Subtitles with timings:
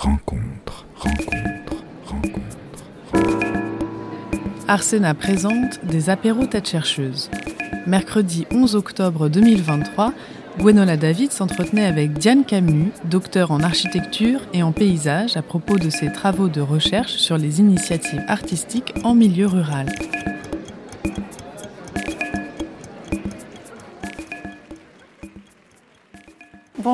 [0.00, 2.84] rencontre, rencontre, rencontre.
[4.66, 7.30] Arsena présente des apéros tête chercheuse.
[7.86, 10.14] Mercredi 11 octobre 2023,
[10.58, 15.90] Gwenola David s'entretenait avec Diane Camus, docteur en architecture et en paysage, à propos de
[15.90, 19.86] ses travaux de recherche sur les initiatives artistiques en milieu rural.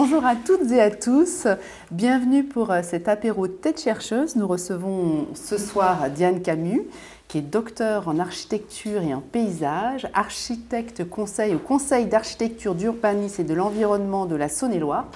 [0.09, 1.49] Bonjour à toutes et à tous,
[1.91, 4.37] bienvenue pour euh, cet apéro tête chercheuse.
[4.37, 6.83] Nous recevons ce soir Diane Camus,
[7.27, 13.45] qui est docteur en architecture et en paysage, architecte conseil au Conseil d'architecture, d'urbanisme et
[13.45, 15.07] de l'environnement de la Saône-et-Loire.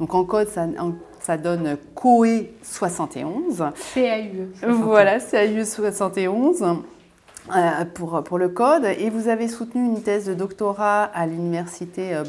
[0.00, 3.64] Donc en code, ça, donne COE 71.
[3.94, 4.48] CAUE.
[4.66, 8.86] Voilà, CAU 71 euh, pour, pour le code.
[8.98, 12.24] Et vous avez soutenu une thèse de doctorat à l'université euh,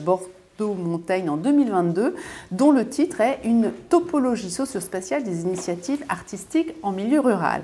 [0.57, 2.15] Bordeaux-Montaigne en 2022,
[2.51, 7.61] dont le titre est Une topologie socio-spatiale des initiatives artistiques en milieu rural.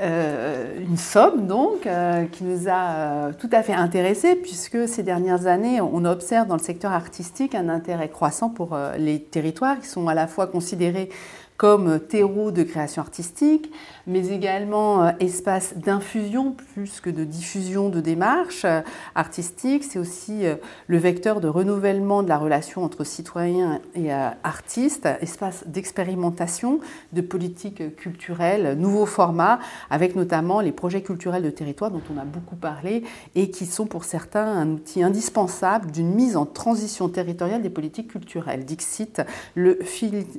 [0.00, 5.02] Euh, une somme donc euh, qui nous a euh, tout à fait intéressés puisque ces
[5.02, 9.86] dernières années on observe dans le secteur artistique un intérêt croissant pour les territoires qui
[9.86, 11.10] sont à la fois considérés
[11.56, 13.70] comme terreau de création artistique,
[14.06, 18.80] mais également euh, espace d'infusion plus que de diffusion de démarches euh,
[19.14, 19.84] artistiques.
[19.84, 25.64] C'est aussi euh, le vecteur de renouvellement de la relation entre citoyens et artistes, espace
[25.66, 26.80] d'expérimentation
[27.12, 29.58] de politiques culturelles, nouveaux formats,
[29.90, 33.86] avec notamment les projets culturels de territoire dont on a beaucoup parlé et qui sont
[33.86, 38.64] pour certains un outil indispensable d'une mise en transition territoriale des politiques culturelles.
[38.64, 39.22] Dixit
[39.54, 39.78] le,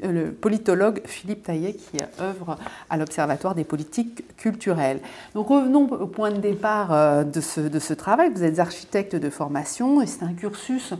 [0.03, 2.57] le politologue Philippe Taillet qui œuvre
[2.89, 4.99] à l'Observatoire des politiques culturelles.
[5.35, 8.31] Donc revenons au point de départ euh, de ce, de ce travail.
[8.33, 10.93] Vous êtes architecte de formation et c'est un cursus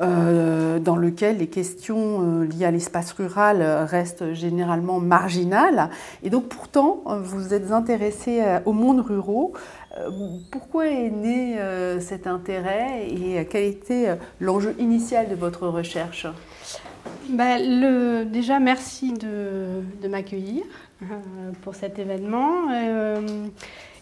[0.00, 5.90] euh, dans lequel les questions euh, liées à l'espace rural restent généralement marginales.
[6.22, 9.52] Et donc pourtant, vous êtes intéressé au monde rural.
[10.50, 11.56] Pourquoi est né
[12.00, 16.26] cet intérêt et quel était l'enjeu initial de votre recherche?
[17.28, 17.58] Bah,
[18.24, 20.64] déjà, merci de, de m'accueillir
[21.62, 22.68] pour cet événement.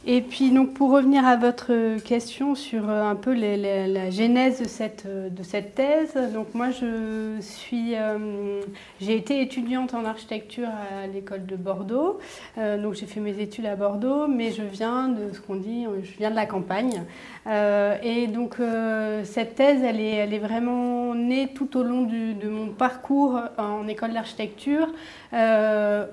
[0.05, 4.67] Et puis, donc, pour revenir à votre question sur euh, un peu la genèse de
[4.67, 8.61] cette, euh, de cette thèse, donc moi, je suis, euh,
[9.01, 12.19] j'ai été étudiante en architecture à l'école de Bordeaux.
[12.57, 16.19] Donc, j'ai fait mes études à Bordeaux, mais je viens de ce qu'on dit, je
[16.19, 17.05] viens de la campagne.
[18.03, 18.57] Et donc
[19.25, 23.89] cette thèse, elle est, elle est vraiment née tout au long de mon parcours en
[23.89, 24.89] école d'architecture,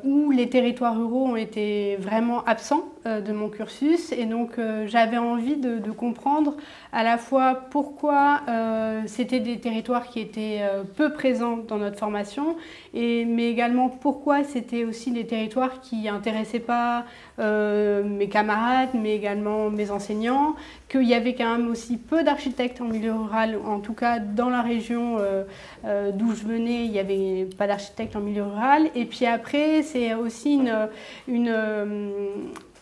[0.03, 4.11] où les territoires ruraux ont été vraiment absents de mon cursus.
[4.11, 6.55] Et donc euh, j'avais envie de, comprendre
[6.93, 11.97] à la fois pourquoi euh, c'était des territoires qui étaient euh, peu présents dans notre
[11.97, 12.55] formation,
[12.93, 17.05] et, mais également pourquoi c'était aussi des territoires qui n'intéressaient pas
[17.39, 20.55] euh, mes camarades, mais également mes enseignants,
[20.89, 24.49] qu'il y avait quand même aussi peu d'architectes en milieu rural, en tout cas dans
[24.49, 25.43] la région euh,
[25.85, 28.89] euh, d'où je venais, il n'y avait pas d'architectes en milieu rural.
[28.95, 32.09] Et puis après, c'est aussi une, euh,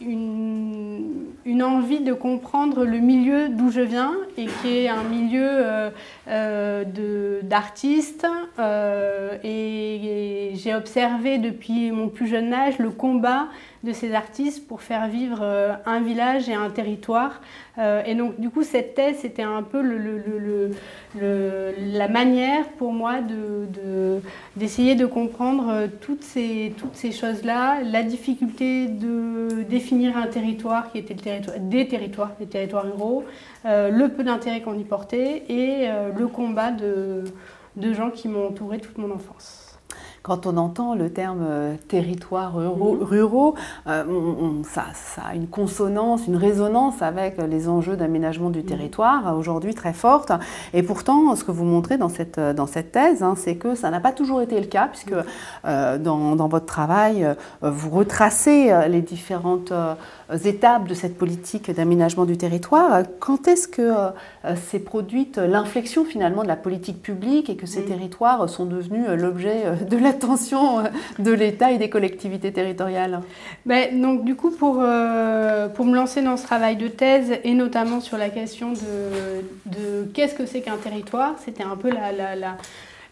[0.01, 5.89] une, envie de comprendre le milieu d'où je viens et qui est un milieu euh,
[6.27, 8.27] euh, d'artistes.
[8.59, 13.47] euh, et j'ai observé depuis mon plus jeune âge le combat
[13.83, 17.41] de ces artistes pour faire vivre euh, un village et un territoire.
[17.77, 19.81] Euh, et donc, du coup, cette thèse, c'était un peu
[21.13, 24.21] la manière pour moi de- de-
[24.55, 26.73] d'essayer de, comprendre euh, toutes ces,
[27.11, 32.83] choses-là, la difficulté de définir un territoire qui était le territoire, des territoires, des territoires
[32.83, 33.23] ruraux,
[33.65, 35.87] le peu d'intérêt qu'on y portait et
[36.17, 37.23] le combat de,
[37.75, 39.66] de gens qui m'ont entouré toute mon enfance.
[40.27, 43.55] Quand on entend le terme euh, territoire ruraux, ruraux,
[43.87, 48.65] euh, on- on- ça, ça a une consonance, une résonance avec les enjeux d'aménagement du
[48.65, 50.33] territoire, euh, aujourd'hui très forte.
[50.73, 53.89] Et pourtant, ce que vous montrez dans cette, dans cette thèse, hein, c'est que ça
[53.89, 55.13] n'a pas toujours été le cas, puisque
[55.65, 57.25] euh, dans, dans votre travail,
[57.61, 59.71] vous retracez les différentes
[60.43, 63.03] étapes de cette politique d'aménagement du territoire.
[63.21, 63.91] Quand est-ce que
[64.55, 69.63] s'est produite l'inflexion finalement de la politique publique et que ces territoires sont devenus l'objet
[69.89, 70.83] de l'attention euh,
[71.19, 73.21] de l'État et des collectivités territoriales
[73.65, 77.53] Ben, donc du coup, pour, euh, pour me lancer dans ce travail de thèse, et
[77.53, 81.89] notamment sur la question de, qu'est-ce que c'est qu'un territoire, c'était un peu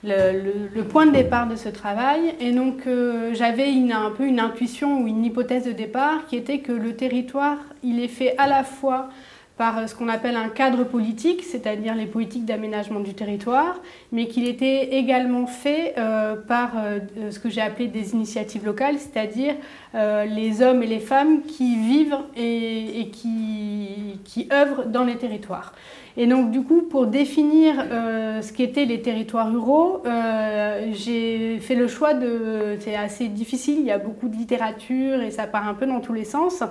[0.03, 2.35] le, point de départ de ce travail.
[2.39, 6.59] Et donc euh, j'avais un peu une intuition ou une hypothèse de départ qui était
[6.59, 9.09] que le territoire, il est fait à la fois
[9.57, 13.79] par ce qu'on appelle un cadre politique, c'est-à-dire les politiques d'aménagement du territoire,
[14.11, 16.99] mais qu'il était également fait euh, par euh,
[17.31, 19.55] ce que j'ai appelé des initiatives locales, c'est-à-dire
[19.93, 25.73] euh, les hommes et les femmes qui vivent et, qui œuvrent dans les territoires.
[26.17, 31.75] Et donc, du coup, pour définir euh, ce qu'étaient les territoires ruraux, euh, j'ai fait
[31.75, 32.77] le choix de.
[32.79, 35.99] C'est assez difficile, il y a beaucoup de littérature et ça part un peu dans
[35.99, 36.63] tous les sens.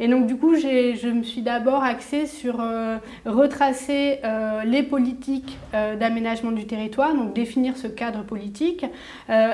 [0.00, 4.20] Et donc, du coup, je me suis d'abord axée sur euh, retracer
[4.64, 8.84] les politiques d'aménagement du territoire, donc définir ce cadre politique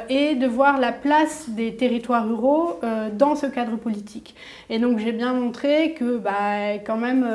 [0.08, 2.80] et de voir la place des territoires ruraux
[3.12, 4.34] dans ce cadre politique.
[4.70, 7.26] Et donc, j'ai bien montré que, bah, quand même,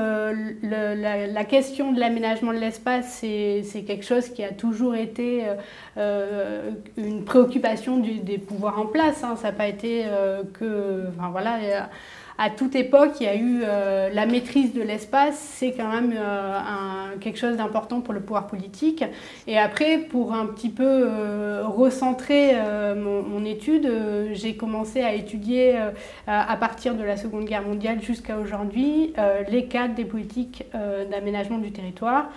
[0.63, 5.55] la, la question de l'aménagement de l'espace, c'est quelque chose qui a toujours été euh,
[5.97, 9.23] euh, une préoccupation des pouvoirs en place.
[9.23, 9.35] Hein.
[9.35, 11.05] Ça n'a pas été euh, que.
[11.09, 11.89] Enfin, voilà,
[12.41, 16.13] à toute époque, il y a eu euh, la maîtrise de l'espace, c'est quand même
[16.17, 19.03] euh, quelque chose d'important pour le pouvoir politique.
[19.45, 22.55] Et après, pour un petit peu euh, recentrer
[22.95, 23.91] mon, étude,
[24.31, 25.77] j'ai commencé à étudier
[26.27, 29.13] à partir de la Seconde Guerre mondiale jusqu'à aujourd'hui
[29.49, 30.65] les cadres des politiques
[31.09, 32.29] d'aménagement du territoire.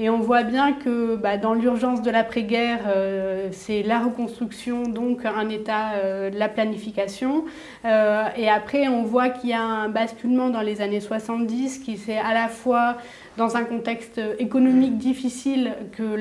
[0.00, 5.24] Et on voit bien que bah, dans l'urgence de l'après-guerre, euh, c'est la reconstruction, donc
[5.26, 7.44] un état euh, la planification.
[7.84, 11.96] Euh, et après, on voit qu'il y a un basculement dans les années 70 qui
[11.96, 12.98] c'est à la fois
[13.36, 16.16] dans un contexte économique difficile que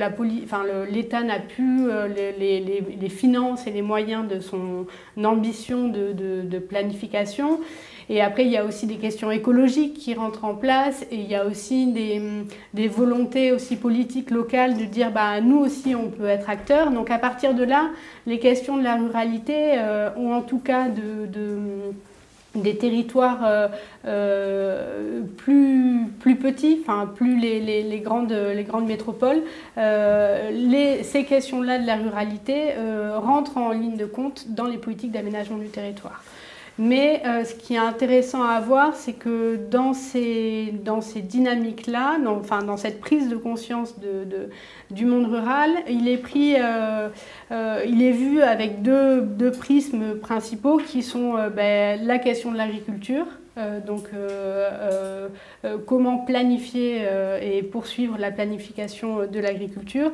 [0.91, 4.85] l'État n'a plus les, les, les, finances et les moyens de son
[5.23, 7.59] ambition de, de, de planification.
[8.09, 11.27] Et après, il y a aussi des questions écologiques qui rentrent en place et il
[11.27, 16.27] y a aussi des, volontés aussi politiques locales de dire bah, nous aussi on peut
[16.27, 16.91] être acteurs.
[16.91, 17.89] Donc à partir de là,
[18.25, 21.59] les questions de la ruralité euh, ont en tout cas de, de
[22.61, 23.67] des territoires euh,
[24.05, 26.83] euh, plus, petits,
[27.15, 29.41] plus les, grandes, les grandes métropoles,
[29.77, 32.73] euh, ces questions-là de la ruralité
[33.15, 36.23] rentrent en ligne de compte dans les politiques d'aménagement du territoire.
[36.79, 42.19] Mais euh, ce qui est intéressant à voir, c'est que dans ces, dans ces dynamiques-là,
[42.23, 43.95] dans, enfin, dans cette prise de conscience
[44.91, 47.09] du monde rural, il est, pris, euh,
[47.51, 52.57] euh, il est vu avec deux, deux prismes principaux qui sont ben, la question de
[52.57, 53.25] l'agriculture,
[53.87, 54.03] donc
[55.87, 57.01] comment planifier
[57.41, 60.11] et poursuivre la planification de l'agriculture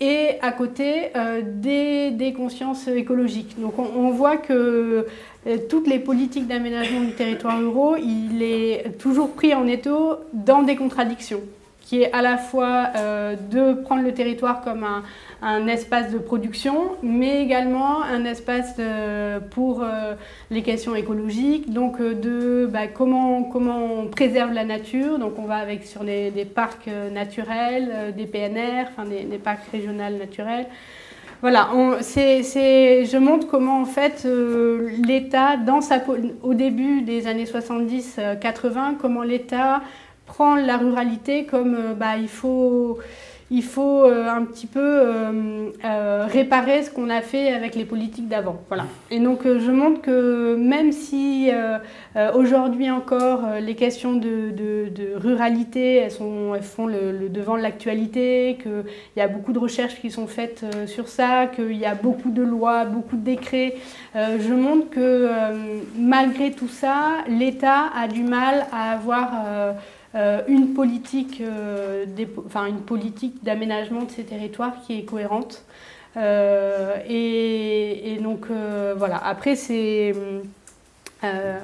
[0.00, 3.58] et à côté euh, des, consciences écologiques.
[3.60, 5.06] Donc on, voit que
[5.46, 10.62] euh, toutes les politiques d'aménagement du territoire ruraux, il est toujours pris en étau dans
[10.62, 11.40] des contradictions,
[11.86, 15.04] qui est à la fois euh, de prendre le territoire comme un,
[15.40, 18.74] un, espace de production, mais également un espace
[19.52, 20.14] pour euh,
[20.50, 25.44] les questions écologiques, donc euh, de bah, comment, comment on préserve la nature, donc on
[25.44, 30.66] va avec sur les, des parcs naturels, des PNR, enfin des, parcs régionaux naturels,
[31.42, 35.56] voilà, on, c je montre comment en fait euh, l'État,
[36.42, 39.82] au début des années 70-80, euh, comment l'État
[40.26, 42.98] prend la ruralité comme euh, bah, il faut
[43.48, 48.26] il faut euh, un petit peu euh, réparer ce qu'on a fait avec les politiques
[48.26, 48.60] d'avant.
[48.66, 48.86] Voilà.
[49.08, 51.52] Et donc je montre que même si
[52.34, 57.56] aujourd'hui encore les questions de, de, de, ruralité elles, sont, elles font le, le devant
[57.56, 58.82] de l'actualité, qu'il
[59.16, 62.42] y a beaucoup de recherches qui sont faites sur ça, qu'il y a beaucoup de
[62.42, 63.76] lois, beaucoup de décrets,
[64.16, 65.30] je montre que
[65.96, 69.76] malgré tout ça, l'État a du mal à avoir
[70.48, 72.06] une politique, euh,
[72.46, 75.64] enfin, une politique d'aménagement de ces territoires qui est cohérente.
[76.16, 80.14] Euh, et, donc euh, voilà, après c'est
[81.24, 81.58] euh,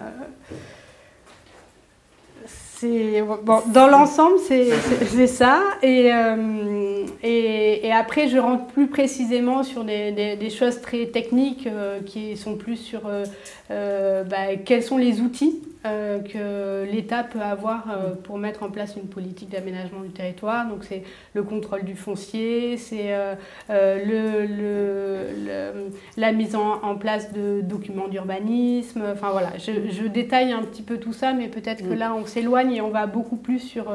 [3.73, 10.37] dans l'ensemble c'est ça et, euh, et, après je rentre plus précisément sur des, des,
[10.37, 11.69] des choses très techniques
[12.07, 13.03] qui sont plus sur
[13.71, 18.95] bah, quels sont les outils euh, que l'État peut avoir euh, pour mettre en place
[18.97, 20.69] une politique d'aménagement du territoire.
[20.69, 21.03] Donc c'est
[21.35, 23.35] le contrôle du foncier, c'est euh,
[23.69, 29.03] le, le, le, la mise en, en, place de documents d'urbanisme.
[29.13, 32.27] Enfin voilà, je, je, détaille un petit peu tout ça, mais peut-être que là on
[32.27, 33.93] s'éloigne et on va beaucoup plus sur,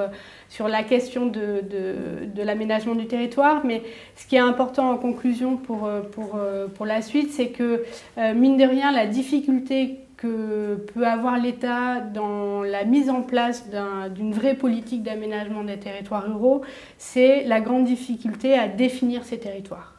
[0.49, 3.61] sur la question de, de, de l'aménagement du territoire.
[3.65, 3.81] Mais
[4.17, 6.37] ce qui est important en conclusion pour, pour,
[6.75, 7.85] pour la suite, c'est que
[8.17, 14.31] mine de rien, la difficulté que peut avoir l'État dans la mise en place d'une
[14.31, 16.61] un, vraie politique d'aménagement des territoires ruraux,
[16.97, 19.93] c'est la grande difficulté à définir ces territoires.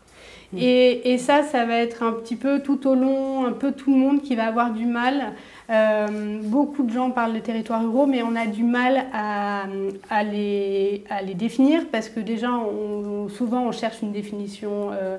[0.57, 3.93] Et, et, ça, ça va être un petit peu tout au long, un peu tout
[3.93, 5.35] le monde qui va avoir du mal.
[5.69, 9.65] Euh, beaucoup de gens parlent de territoires ruraux, mais on a du mal à,
[10.09, 14.91] à, les, à les, définir parce que déjà, on, souvent, on cherche une définition.
[14.93, 15.19] Euh,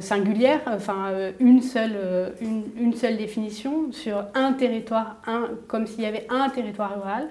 [0.00, 1.10] singulière, enfin
[1.40, 1.96] une, seule,
[2.40, 7.28] une, une, seule définition sur un territoire, un, comme s'il y avait un territoire rural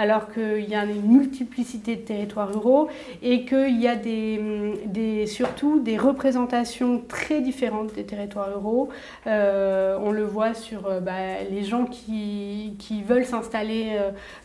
[0.00, 2.88] alors qu'il y a une multiplicité de territoires ruraux
[3.22, 8.88] et qu'il y a des, surtout des représentations très différentes des territoires ruraux.
[9.26, 12.74] Euh, on le voit sur euh, bah, les gens qui,
[13.06, 13.98] veulent s'installer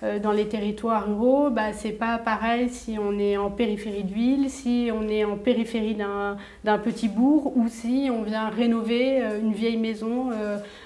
[0.04, 1.50] euh, dans les territoires ruraux.
[1.50, 5.38] Bah, c'est pas pareil si on est en périphérie de ville, si on est en
[5.38, 10.32] périphérie d'un petit bourg ou si on vient rénover une vieille maison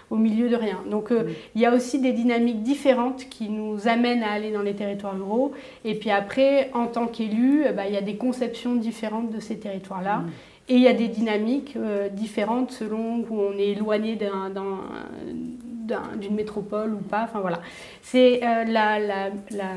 [0.09, 0.83] au milieu de rien.
[0.89, 4.58] Donc euh, il y a aussi des dynamiques différentes qui nous amènent à aller dans
[4.61, 5.53] les territoires ruraux.
[5.85, 9.39] Et puis après, en tant qu'élu, eh ben, il y a des conceptions différentes de
[9.39, 10.23] ces territoires-là.
[10.69, 14.29] Et il y a des dynamiques euh, différentes selon où on est éloigné d'une
[16.35, 17.23] métropole ou pas.
[17.23, 17.59] Enfin voilà.
[18.03, 19.73] C'est euh, la, la, la,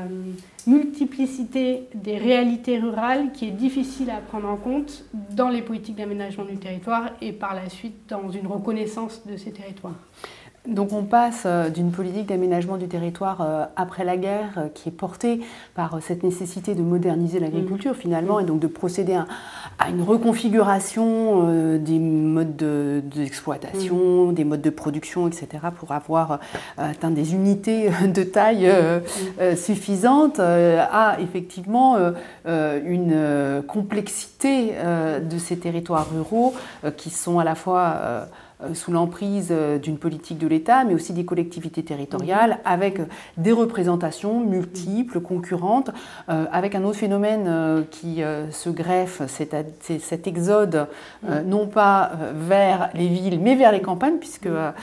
[0.65, 6.45] multiplicité des réalités rurales qui est difficile à prendre en compte dans les politiques d'aménagement
[6.45, 9.99] du territoire et par la suite dans une reconnaissance de ces territoires.
[10.67, 14.87] Donc on passe euh, d'une politique d'aménagement du territoire euh, après la guerre euh, qui
[14.87, 15.41] est portée
[15.75, 17.95] par cette nécessité de moderniser l'agriculture mmh.
[17.95, 24.33] finalement et donc de procéder à, une reconfiguration des modes d'exploitation, mmh.
[24.33, 25.47] des modes de production, etc.
[25.77, 26.39] pour avoir
[26.77, 29.55] atteint des unités de taille mmh.
[29.55, 31.97] suffisante à effectivement
[32.45, 34.73] une complexité
[35.21, 36.53] de ces territoires ruraux
[36.95, 38.27] qui sont à la fois
[38.73, 42.57] sous l'emprise euh, d'une politique de l'État, mais aussi des collectivités territoriales, mhm.
[42.65, 43.01] avec
[43.37, 45.91] des représentations multiples, concurrentes,
[46.29, 49.53] euh, avec un autre phénomène qui se greffe, c'est
[49.99, 50.87] cet exode,
[51.23, 51.43] mhm.
[51.47, 54.73] non pas vers les villes, mais vers les campagnes, puisque mhm.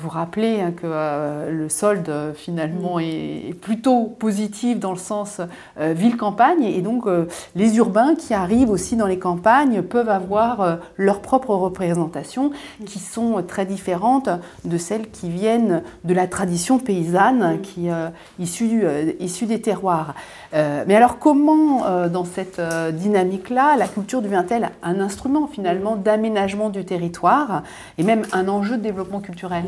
[0.00, 5.40] vous rappelez hein, que le solde finalement est plutôt positif dans le sens
[5.78, 7.06] ville-campagne, et donc
[7.54, 12.52] les urbains qui arrivent aussi dans les campagnes peuvent avoir leur propre représentation,
[12.84, 14.28] qui sont très différentes
[14.64, 20.14] de celles qui viennent de la tradition paysanne qui euh, issue, euh, des terroirs.
[20.54, 22.60] Euh, mais alors comment, dans cette
[22.92, 27.62] dynamique-là, la culture devient-elle un instrument finalement d'aménagement du territoire
[27.98, 29.64] et même un enjeu de développement culturel?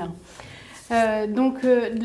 [1.28, 1.58] Donc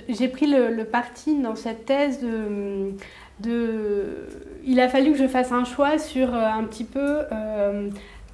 [0.10, 2.92] j'ai pris le, parti dans cette thèse de,
[3.40, 4.28] de,
[4.66, 7.20] Il a fallu que je fasse un choix sur un petit peu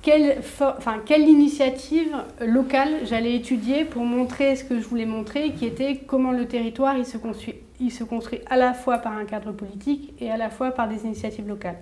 [0.01, 2.15] quelle, initiative
[2.45, 6.95] locale j'allais étudier pour montrer ce que je voulais montrer, qui était comment le territoire
[7.05, 11.03] se, construit, à la fois par un cadre politique et à la fois par des
[11.03, 11.79] initiatives locales.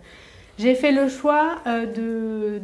[0.57, 2.59] J'ai fait le choix euh,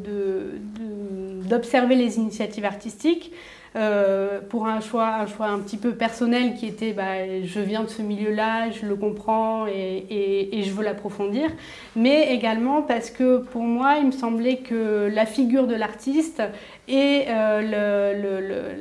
[1.47, 3.31] d'observer les initiatives artistiques,
[3.75, 7.81] euh, pour un choix, un choix un petit peu personnel qui était bah, je viens
[7.81, 11.49] de ce milieu-là, je le comprends et, je veux l'approfondir,
[11.95, 16.43] mais également parce que pour moi, il me semblait que la figure de l'artiste
[16.87, 18.73] et euh,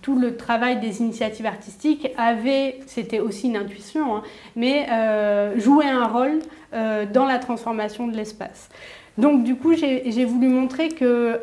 [0.00, 4.22] tout le travail des initiatives artistiques avait, c'était aussi une intuition, hein,
[4.56, 6.38] mais euh, jouait un rôle
[6.72, 8.70] euh, dans la transformation de l'espace.
[9.18, 11.38] Donc du coup, j'ai voulu montrer que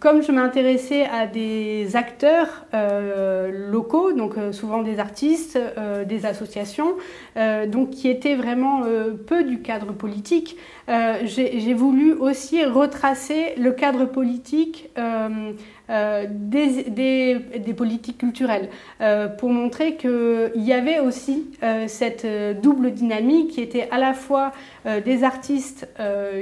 [0.00, 6.24] comme je m'intéressais à des acteurs euh, locaux, donc euh, souvent des artistes, euh, des
[6.24, 6.94] associations,
[7.68, 8.82] donc qui étaient vraiment
[9.26, 10.56] peu du cadre politique,
[11.24, 14.90] j'ai voulu aussi retracer le cadre politique
[15.90, 16.84] euh, des,
[17.58, 18.68] des, politiques culturelles,
[19.00, 22.24] euh, pour montrer qu'il y avait aussi euh, cette
[22.62, 24.52] double dynamique qui était à la fois
[25.04, 25.86] des artistes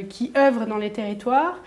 [0.08, 1.60] qui œuvrent dans les territoires,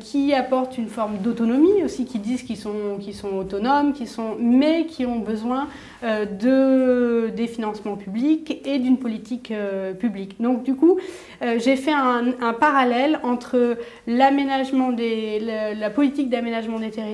[0.00, 4.86] qui apportent une forme d'autonomie aussi, qui disent qu'ils sont, sont autonomes, qui sont, mais
[4.86, 5.68] qui ont besoin
[6.02, 9.52] de, des financements publics et d'une politique
[10.00, 10.40] publique.
[10.40, 10.98] Donc du coup,
[11.40, 17.09] j'ai fait un, un, parallèle entre l'aménagement des, la, la politique d'aménagement des territoires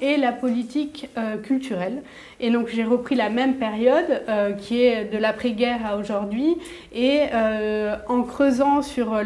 [0.00, 2.02] et la politique euh, culturelle.
[2.40, 6.56] Et donc j'ai repris la même période euh, qui est de l'après-guerre à aujourd'hui
[6.92, 9.18] et euh, en creusant sur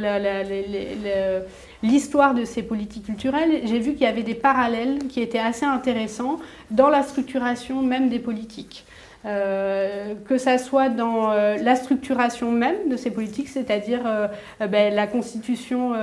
[1.82, 5.64] l'histoire de ces politiques culturelles, j'ai vu qu'il y avait des parallèles qui étaient assez
[5.64, 6.38] intéressants
[6.70, 8.85] dans la structuration même des politiques.
[9.26, 14.28] Euh, que ça soit dans euh, la structuration même de ces politiques, c'est-à-dire euh,
[14.68, 15.95] ben, la constitution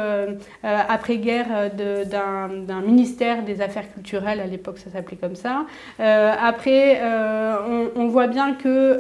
[0.64, 5.66] après-guerre d'un ministère des Affaires culturelles, à l'époque ça s'appelait comme ça.
[6.00, 7.02] après,
[7.96, 9.00] on, voit bien que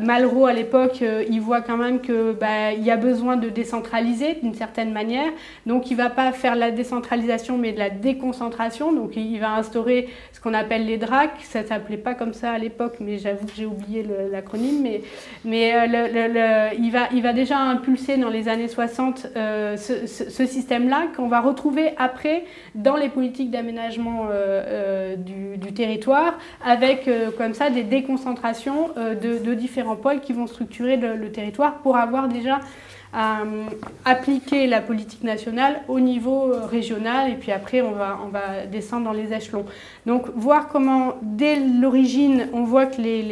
[0.00, 4.54] Malraux, à l'époque, il voit quand même qu'il ben, y a besoin de décentraliser d'une
[4.54, 5.30] certaine manière.
[5.66, 8.92] Donc il ne va pas faire la décentralisation, mais de la déconcentration.
[8.92, 11.30] Donc il va instaurer ce qu'on appelle les DRAC.
[11.42, 15.02] Ça ne s'appelait pas comme ça à l'époque, mais j'avoue que j'ai oublié l'acronyme, mais,
[15.44, 21.08] mais euh, il, va, il va déjà impulser dans les années 60 euh, ce, système-là
[21.16, 27.82] qu'on va retrouver après dans les politiques d'aménagement euh, du, territoire, avec comme ça des
[27.82, 32.60] déconcentrations de, différents pôles qui vont structurer le territoire pour avoir déjà
[33.12, 33.42] à
[34.04, 38.66] appliquer la politique nationale au niveau euh, régional et puis après on va, on va
[38.70, 39.64] descendre dans les échelons.
[40.04, 43.22] Donc voir comment dès l'origine on voit que les,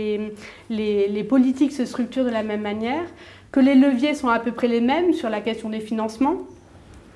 [0.71, 3.04] les, les, politiques se structurent de la même manière,
[3.52, 6.37] que les leviers sont à peu près les mêmes sur la question des financements,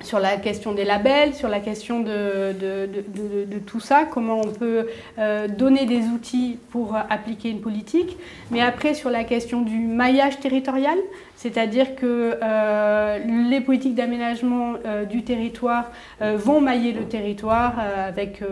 [0.03, 4.87] sur la question des labels, sur la question de, de, tout ça, comment on peut
[5.19, 8.17] euh, donner des outils pour appliquer une politique,
[8.49, 10.97] mais après sur la question du maillage territorial,
[11.41, 13.17] c'est-à-dire que euh,
[13.49, 15.89] les politiques d'aménagement euh, du territoire
[16.21, 18.43] euh, vont mailler le territoire avec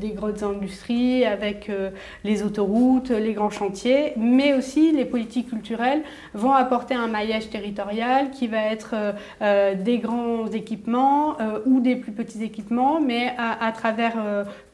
[0.00, 1.70] des grosses industries, avec
[2.24, 6.02] les autoroutes, les grands chantiers, mais aussi les politiques culturelles
[6.32, 8.94] vont apporter un maillage territorial qui va être
[9.40, 14.16] des grands équipements ou des plus petits équipements, mais à, travers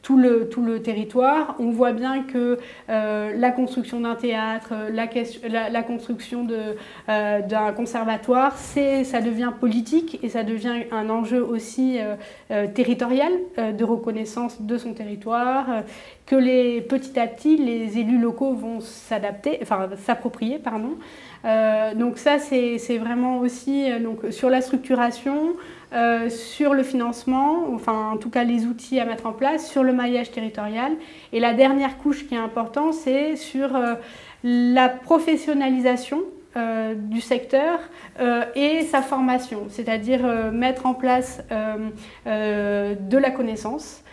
[0.01, 1.55] tout le, tout le territoire.
[1.59, 6.75] On voit bien que la construction d'un théâtre, la, la, construction de,
[7.07, 12.15] d'un conservatoire, ça devient politique et ça devient un enjeu aussi euh,
[12.51, 15.83] euh, territorial euh, de reconnaissance de son territoire,
[16.25, 20.97] que les, petit à petit les élus locaux vont s'adapter, enfin s'approprier, pardon.
[21.95, 25.55] donc ça c'est, c'est vraiment aussi donc, sur la structuration,
[26.29, 29.93] sur le financement, enfin en tout cas les outils à mettre en place, sur le
[29.93, 30.93] maillage territorial.
[31.33, 33.77] Et la dernière couche qui est importante, c'est sur
[34.43, 36.21] la professionnalisation
[36.57, 37.79] euh, du secteur
[38.19, 41.41] euh, et sa formation, c'est-à-dire euh, mettre en place
[42.25, 44.03] de la connaissance,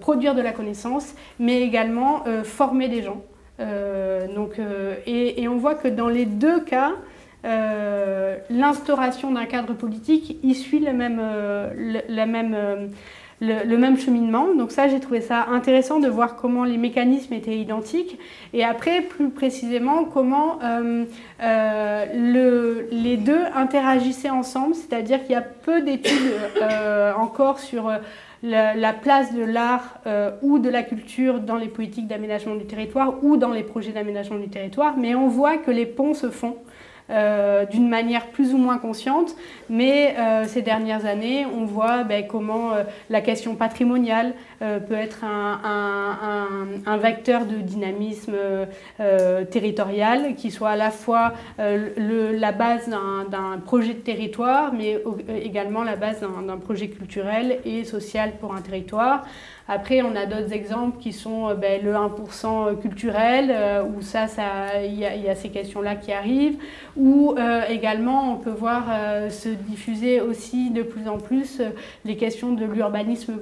[0.00, 3.22] produire de la connaissance, mais également former des gens.
[3.58, 4.60] donc,
[5.06, 6.92] et, on voit que dans les deux cas,
[7.44, 11.20] l'instauration d'un cadre politique y suit le même,
[12.08, 12.90] la même
[13.40, 14.54] le, même cheminement.
[14.54, 18.18] Donc ça, j'ai trouvé ça intéressant de voir comment les mécanismes étaient identiques.
[18.52, 21.04] Et après, plus précisément, comment euh,
[21.42, 24.74] euh, le, les deux interagissaient ensemble.
[24.74, 27.90] C'est-à-dire qu'il y a peu d'études euh, encore sur...
[28.42, 30.00] La, place de l'art
[30.40, 34.38] ou de la culture dans les politiques d'aménagement du territoire ou dans les projets d'aménagement
[34.38, 36.56] du territoire, mais on voit que les ponts se font
[37.10, 39.34] euh, d'une manière plus ou moins consciente,
[39.68, 45.24] mais euh, ces dernières années, on voit ben, comment euh, la question patrimoniale peut être
[45.24, 48.34] un, vecteur de dynamisme
[49.50, 52.90] territorial qui soit à la fois la base
[53.30, 55.02] d'un projet de territoire, mais
[55.42, 59.24] également la base d'un projet culturel et social pour un territoire.
[59.72, 64.26] Après, on a d'autres exemples qui sont euh, ben, le 1% culturel, euh, où ça,
[64.84, 66.58] il y, a ces questions-là qui arrivent,
[66.96, 68.86] ou euh, également on peut voir
[69.30, 71.62] se diffuser aussi de plus en plus
[72.04, 73.38] les questions de l'urbanisme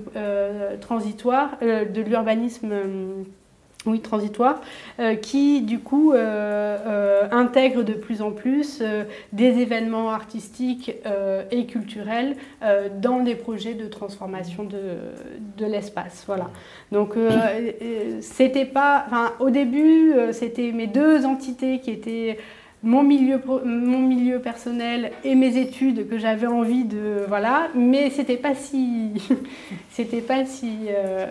[0.80, 2.74] transitoire, de l'urbanisme
[3.96, 4.60] transitoire,
[5.00, 6.16] euh, qui du coup euh,
[6.86, 8.82] euh, intègre de plus en plus
[9.32, 10.92] des événements artistiques
[11.50, 12.36] et culturels
[13.00, 14.80] dans des projets de transformation de,
[15.56, 16.24] de l'espace.
[16.26, 16.50] Voilà.
[16.92, 17.14] Donc
[18.20, 19.06] c'était pas,
[19.40, 22.38] au début, c'était mes deux entités qui étaient
[22.82, 28.36] mon milieu, mon milieu personnel et mes études que j'avais envie de voilà mais c'était
[28.36, 29.12] pas si
[29.90, 31.26] c'était pas si, euh,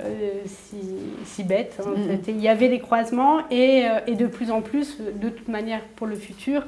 [0.45, 0.77] si,
[1.23, 2.17] si, bête hein.
[2.27, 5.81] il y avait des croisements et, euh, et, de plus en plus de toute manière
[5.95, 6.63] pour le futur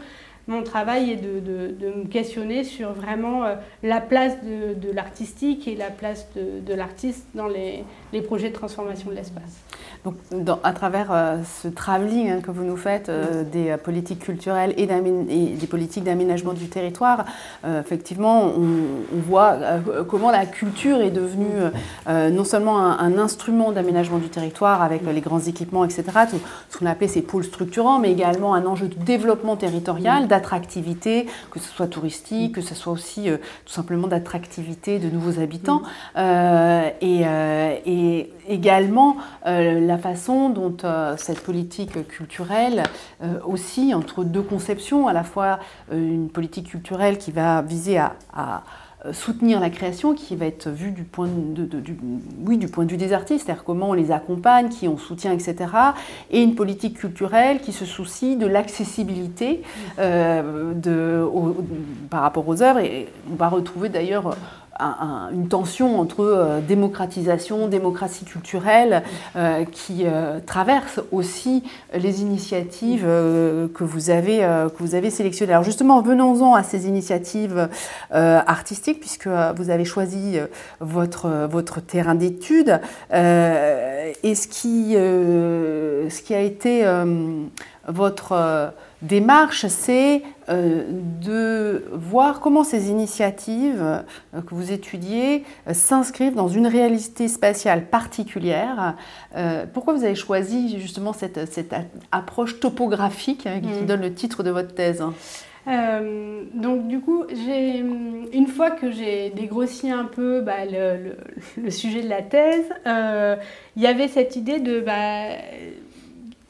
[0.49, 4.91] mon travail est de, de, de me questionner sur vraiment euh, la place de, de
[4.91, 9.61] l'artistique et la place de, l'artiste dans les, les projets de transformation de l'espace.
[10.05, 10.15] Donc,
[10.63, 14.73] à travers euh, ce travelling hein, que vous nous faites euh, des euh, politiques culturelles
[14.77, 17.25] et, des politiques d'aménagement du territoire,
[17.65, 19.57] effectivement, on, voit
[20.07, 21.47] comment la culture est devenue
[22.07, 26.85] non seulement un, instrument d'aménagement du territoire avec les grands équipements, etc., tout, ce qu'on
[26.85, 31.87] appelait ces pôles structurants, mais également un enjeu de développement territorial, d'attractivité, que ce soit
[31.87, 33.29] touristique, que ce soit aussi
[33.65, 35.83] tout simplement d'attractivité de nouveaux habitants,
[36.17, 37.23] et,
[37.85, 39.17] et, également
[39.89, 40.77] la façon dont
[41.17, 42.83] cette politique culturelle
[43.43, 45.59] aussi entre deux conceptions, à la fois
[45.91, 48.63] une politique culturelle qui va viser à
[49.05, 51.97] euh, soutenir la création qui va être vue du point de, du,
[52.45, 55.31] oui, du point de vue des artistes, c'est-à-dire comment on les accompagne, qui on soutient,
[55.31, 55.55] etc.
[56.31, 59.63] Et une politique culturelle qui se soucie de l'accessibilité
[59.99, 60.73] euh,
[62.09, 62.79] par rapport aux œuvres.
[62.79, 64.35] Et on va retrouver d'ailleurs
[64.79, 69.03] une tension entre euh, démocratisation, démocratie culturelle,
[69.35, 71.63] euh, qui euh, traverse aussi
[71.93, 75.53] les initiatives que, vous avez, que vous avez sélectionnées.
[75.53, 77.69] Alors justement, venons-en à ces initiatives
[78.11, 80.37] artistiques, puisque vous avez choisi
[80.79, 82.79] votre, votre terrain d'étude.
[83.11, 86.85] et ce qui, ce qui a été
[87.87, 90.83] votre démarche, c'est euh,
[91.21, 97.85] de voir comment ces initiatives euh, que vous étudiez euh, s'inscrivent dans une réalité spatiale
[97.85, 98.95] particulière.
[99.73, 101.39] pourquoi vous avez choisi justement cette,
[102.11, 103.85] approche topographique hein, qui mm.
[103.85, 105.03] donne le titre de votre thèse?
[105.67, 112.23] Donc du coup, une fois que j'ai dégrossi un peu bah, le, sujet de la
[112.23, 112.65] thèse,
[113.75, 115.27] il y avait cette idée de bah,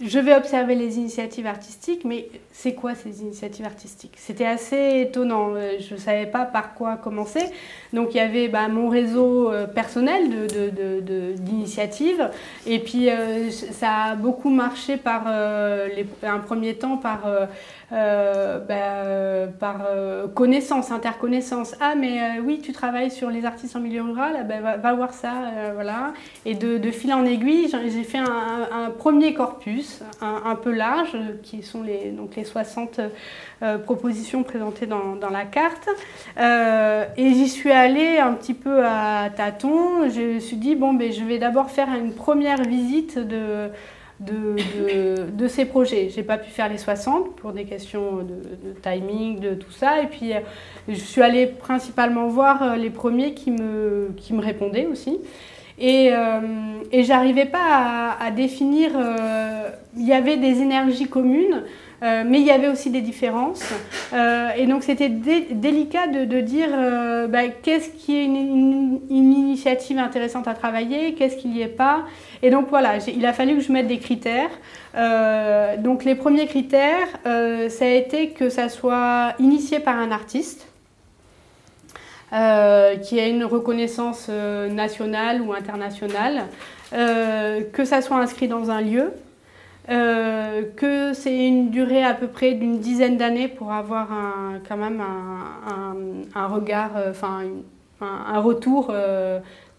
[0.02, 4.14] je vais observer les initiatives artistiques, mais c'est quoi ces initiatives artistiques?
[4.16, 5.54] C'était assez étonnant.
[5.56, 7.42] Euh, je ne savais pas par quoi commencer.
[7.92, 10.48] Donc il y avait bah, mon réseau euh, personnel
[11.38, 12.30] d'initiatives.
[12.66, 17.26] Et puis euh, ça a beaucoup marché par un premier temps par
[17.92, 21.76] euh, bah, euh, par euh, connaissance, interconnaissance.
[21.80, 25.14] Ah, mais oui, tu travailles sur les artistes en milieu rural, ah, ben, va, voir
[25.14, 25.32] ça,
[25.74, 26.14] voilà.
[26.46, 31.82] Et de, fil en aiguille, j'ai fait un, premier corpus, un, peu large, qui sont
[31.82, 33.00] les, donc les 60
[33.84, 35.90] propositions présentées dans, dans la carte.
[36.38, 40.10] et j'y suis allée un petit peu à tâtons.
[40.10, 43.72] Je me suis dit, bon, ben, je vais d'abord faire une première visite de
[44.20, 46.10] de, de, ces projets.
[46.14, 50.02] J'ai pas pu faire les 60 pour des questions de, timing, de tout ça.
[50.02, 50.40] Et puis, euh,
[50.88, 55.20] je suis allée principalement voir euh, les premiers qui me, qui me répondaient aussi.
[55.78, 56.42] Et, euh,
[56.92, 58.92] et j'arrivais pas à, définir.
[59.96, 61.64] Il y avait des énergies communes.
[62.02, 63.64] Mais il y avait aussi des différences.
[64.14, 66.70] et donc c'était délicat de, dire
[67.30, 72.06] bah, qu'est-ce qui est une, une, initiative intéressante à travailler, qu'est-ce qu'il n'y est pas.
[72.42, 74.50] Et donc voilà, il a fallu que je mette des critères.
[74.96, 80.12] Euh, donc les premiers critères, euh, ça a été que ça soit initié par un
[80.12, 80.66] artiste.
[82.32, 86.44] Euh, qui ait une reconnaissance nationale ou internationale,
[86.92, 89.14] que ça soit inscrit dans un lieu,
[89.90, 94.08] que c'est une durée à peu près d'une dizaine d'années pour avoir
[94.68, 97.42] quand même un, regard, enfin
[98.02, 98.94] un, retour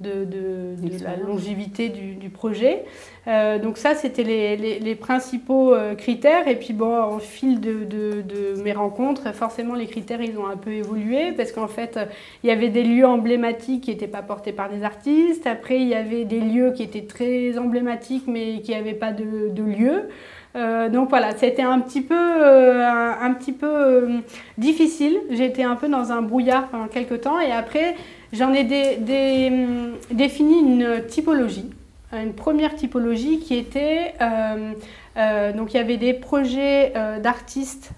[0.01, 2.85] de, la longévité du, projet.
[3.27, 6.49] Euh, donc ça, c'était les, principaux euh, critères.
[6.49, 10.73] Et puis bon, au fil de, mes rencontres, forcément, les critères, ils ont un peu
[10.73, 11.99] évolué parce qu'en fait,
[12.43, 15.47] il y avait des lieux emblématiques qui n'étaient pas portés par des artistes.
[15.47, 19.63] Après, il y avait des lieux qui étaient très emblématiques mais qui n'avaient pas de,
[19.63, 20.09] lieu.
[20.57, 24.09] Euh, donc voilà, c'était un petit peu, un, petit peu
[24.59, 25.19] difficile.
[25.31, 27.95] J'étais un peu dans un brouillard pendant quelques temps et après,
[28.33, 28.63] J'en ai
[29.49, 31.69] hum, défini une typologie,
[32.13, 34.73] une première typologie qui était, euh,
[35.17, 37.91] euh, donc il y avait des projets euh, d'artistes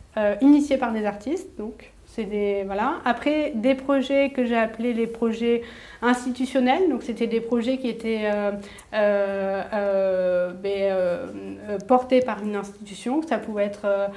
[0.42, 2.96] initiés par des artistes, donc c'est des voilà.
[3.06, 5.62] Après des projets que j'ai appelés les projets
[6.02, 8.30] institutionnels, donc c'était des projets qui étaient
[8.92, 10.52] ben,
[11.88, 14.10] portés par une institution, ça pouvait être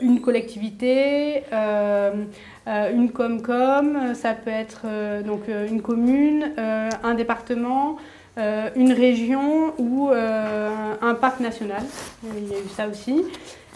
[0.00, 1.44] une collectivité.
[2.66, 7.96] Euh, une com-com, ça peut être euh, donc euh, une commune, un département,
[8.36, 11.82] une région ou un parc national.
[12.36, 13.22] Il y a eu ça aussi.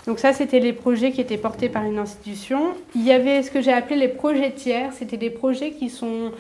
[0.06, 2.74] Donc ça, c'était les projets qui étaient portés par une institution.
[2.96, 4.92] Il y avait ce que j'ai appelé les projets tiers.
[4.94, 6.32] C'était des projets qui sont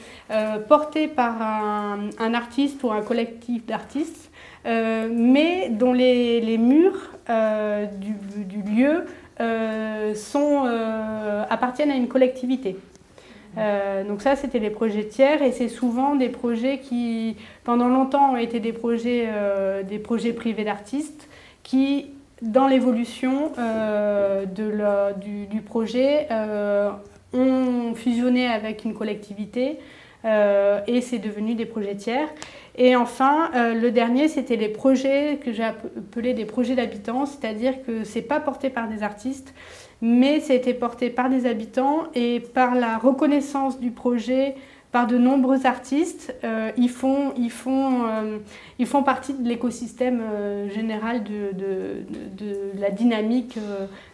[0.68, 4.32] portés par un, artiste ou un collectif d'artistes,
[4.64, 7.12] mais dont les, murs
[8.00, 9.04] du, lieu euh,
[10.14, 12.76] sont, euh, appartiennent à une collectivité.
[13.56, 18.32] Euh, donc ça, c'était les projets tiers et c'est souvent des projets qui, pendant longtemps,
[18.32, 19.28] ont été des projets,
[19.88, 21.28] des projets privés d'artistes
[21.62, 22.10] qui,
[22.42, 23.52] dans l'évolution
[24.54, 26.28] du, projet,
[27.32, 29.78] ont fusionné avec une collectivité
[30.24, 32.28] et c'est devenu des projets tiers.
[32.80, 37.82] Et enfin, euh, le dernier, c'était les projets que j'ai appelés des projets d'habitants, c'est-à-dire
[37.84, 39.52] que ce n'est pas porté par des artistes,
[40.00, 44.54] mais c'était porté par des habitants et par la reconnaissance du projet
[44.92, 46.34] par de nombreux artistes.
[46.44, 48.38] Euh, ils, font, ils, font, euh,
[48.78, 53.58] ils font partie de l'écosystème euh, général de, de, la dynamique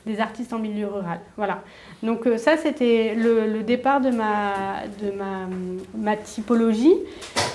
[0.07, 1.21] des artistes en milieu rural.
[1.37, 1.63] Voilà.
[2.03, 5.49] Donc ça, c'était le, le, départ de, ma, de ma,
[5.97, 6.95] ma, typologie.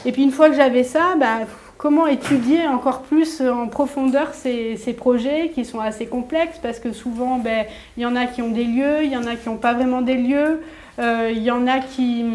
[0.06, 1.40] Et puis une fois que j'avais ça, bah,
[1.78, 6.60] comment étudier encore plus en profondeur ces, ces, projets qui sont assez complexes?
[6.62, 7.66] Parce que souvent, ben,
[7.98, 9.74] il y en a qui ont des lieux, il y en a qui n'ont pas
[9.74, 10.62] vraiment des lieux,
[11.00, 12.26] il y en a qui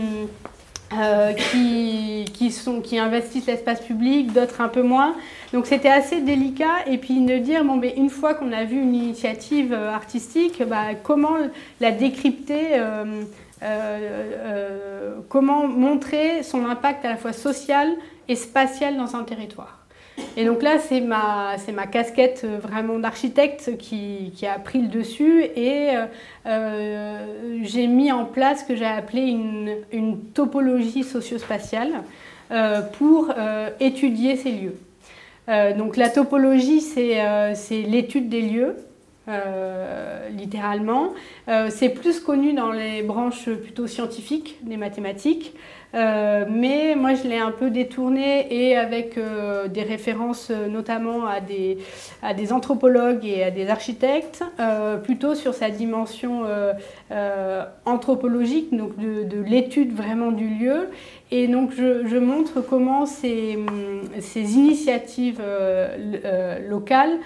[1.00, 5.14] euh, qui, qui, sont, qui investissent l'espace public, d'autres un peu moins.
[5.52, 6.86] Donc c'était assez délicat.
[6.86, 10.62] Et puis de dire, bon, mais une fois qu'on a vu une initiative euh, artistique,
[10.66, 11.36] bah, comment
[11.80, 13.24] la décrypter euh,
[13.64, 17.88] euh, comment montrer son impact à la fois social
[18.28, 19.83] et spatial dans un territoire?
[20.36, 24.88] Et donc là, c'est ma, ma casquette euh, vraiment d'architecte qui, qui, a pris le
[24.88, 26.06] dessus et euh,
[26.46, 27.26] euh,
[27.62, 32.02] j'ai mis en place ce que j'ai appelé une, une topologie sociospatiale
[32.98, 33.34] pour
[33.80, 34.76] étudier ces lieux.
[35.76, 37.18] Donc la topologie, c'est,
[37.54, 38.76] c'est l'étude des lieux.
[40.30, 41.14] littéralement.
[41.70, 45.54] c'est plus connu dans les branches plutôt scientifiques, des mathématiques.
[45.94, 51.26] Euh, mais moi, je l'ai un peu détourné et avec euh, des références euh, notamment
[51.26, 51.78] à des,
[52.52, 54.44] anthropologues et à des architectes,
[55.04, 56.42] plutôt sur sa dimension
[57.14, 60.88] euh, anthropologique, donc de, de l'étude vraiment du lieu.
[61.30, 63.58] Et donc, je, montre comment ces,
[64.20, 65.42] ces initiatives
[66.68, 67.18] locales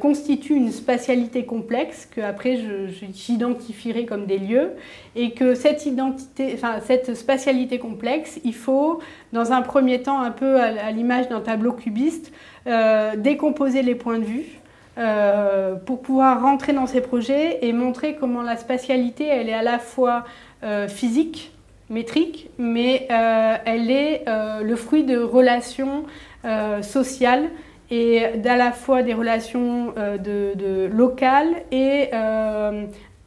[0.00, 2.58] constituent une spatialité complexe que après
[3.14, 4.72] j'identifierai comme des lieux
[5.14, 9.00] et que cette, identité, enfin, cette spatialité complexe, il faut,
[9.32, 12.32] dans un premier temps, un peu à, l'image d'un tableau cubiste,
[12.66, 14.44] euh, décomposer les points de vue
[14.98, 19.62] euh, pour pouvoir rentrer dans ces projets et montrer comment la spatialité, elle est à
[19.62, 20.24] la fois
[20.64, 21.52] euh, physique,
[21.90, 26.04] métrique, mais euh, elle est le fruit de relations
[26.82, 27.48] sociales
[27.90, 32.10] et d'à la fois des relations de, de locales et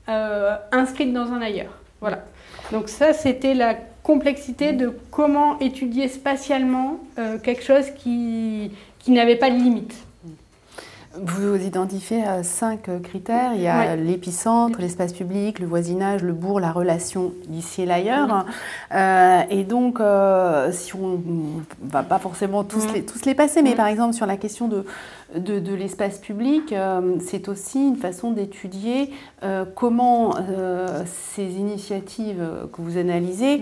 [0.08, 1.78] inscrites dans un ailleurs.
[2.02, 2.24] Voilà.
[2.72, 7.00] Donc ça, c'était la complexité de comment étudier spatialement
[7.44, 8.72] quelque chose qui
[9.08, 10.09] n'avait pas de limite.
[11.22, 13.54] Vous identifiez euh, cinq critères.
[13.54, 18.46] Il y a l'épicentre, l'espace public, le voisinage, le bourg, la relation ici et l'ailleurs.
[18.46, 18.54] Oui.
[18.96, 22.94] Euh, et donc, euh, si on ne va pas forcément tous, oui.
[22.96, 23.76] les, tous les passer, mais oui.
[23.76, 24.86] par exemple sur la question de,
[25.36, 29.12] de, de l'espace public, euh, c'est aussi une façon d'étudier
[29.44, 31.04] euh, comment euh,
[31.34, 33.62] ces initiatives que vous analysez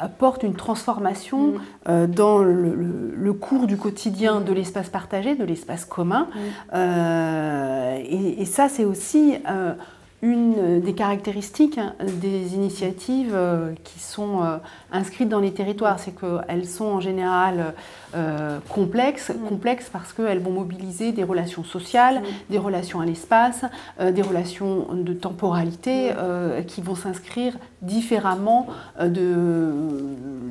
[0.00, 1.60] apporte une transformation mmh.
[1.88, 6.26] euh, dans le, le, le, cours du quotidien de l'espace partagé, de l'espace commun.
[6.34, 6.38] Mmh.
[6.74, 9.74] Euh, et, et, ça, c'est aussi euh,
[10.22, 14.58] une des caractéristiques hein, des initiatives euh, qui sont euh,
[14.92, 17.74] inscrites dans les territoires, c'est qu'elles sont en général
[18.14, 19.48] euh, complexes, mmh.
[19.48, 22.24] complexes parce qu'elles vont mobiliser des relations sociales, mmh.
[22.50, 23.64] des relations à l'espace,
[24.00, 26.64] euh, des relations de temporalité mmh.
[26.66, 28.66] qui vont s'inscrire différemment
[29.00, 29.72] de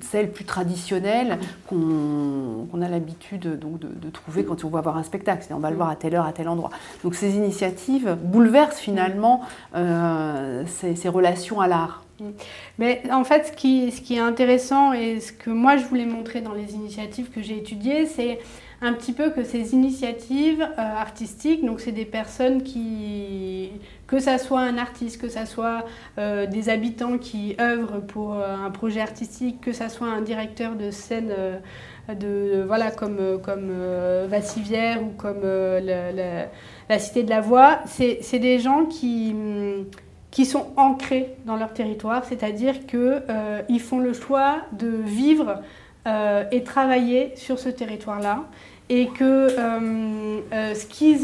[0.02, 4.98] celles plus traditionnelles qu'on qu a l'habitude donc de, de, trouver quand on va voir
[4.98, 6.72] un spectacle, on va le voir à telle heure, à tel endroit.
[7.04, 9.42] Donc ces initiatives bouleversent finalement
[9.76, 12.04] euh, ces, ces, relations à l'art.
[12.78, 16.54] Mais en fait, ce qui, est intéressant et ce que moi je voulais montrer dans
[16.54, 18.40] les initiatives que j'ai étudiées, c'est
[18.82, 23.72] un petit peu que ces initiatives euh, artistiques, donc c'est des personnes qui,
[24.10, 25.86] que ça soit un artiste, que ça soit
[26.18, 30.76] euh, des habitants qui œuvrent pour euh, un projet artistique, que ça soit un directeur
[30.76, 31.60] de scène euh,
[32.16, 33.72] de, voilà comme comme
[34.28, 36.48] Vassivière ou comme la,
[36.90, 39.36] la, Cité de la Voix, c'est des gens qui
[40.32, 45.62] qui sont ancrés dans leur territoire, c'est-à-dire qu'ils euh, font le choix de vivre
[46.08, 48.44] euh, et travailler sur ce territoire-là,
[48.90, 51.22] et que euh, ce qu'ils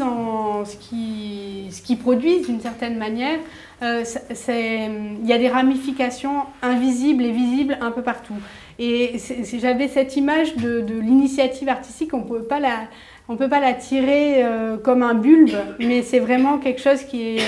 [0.88, 3.38] qu qu produisent d'une certaine manière,
[3.82, 8.34] il y a des ramifications invisibles et visibles un peu partout.
[8.78, 9.16] Et
[9.58, 12.88] j'avais cette image de, de l'initiative artistique, on ne peut pas la,
[13.28, 17.36] on peut pas la tirer euh, comme un bulbe, mais c'est vraiment quelque chose qui
[17.36, 17.42] est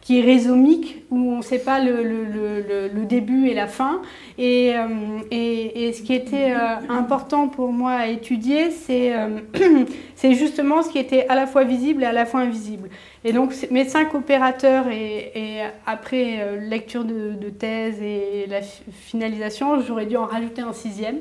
[0.00, 4.00] qui est rhizomique, où on ne sait pas le, le, le, début et la fin.
[4.38, 4.86] Et, euh,
[5.30, 9.40] et, et ce qui était euh, important pour moi à étudier, c'est euh,
[10.32, 12.88] justement ce qui était à la fois visible et à la fois invisible.
[13.24, 19.82] Et donc mes cinq opérateurs, et, après euh, lecture de, de, thèse et la finalisation,
[19.82, 21.18] j'aurais dû en rajouter un sixième,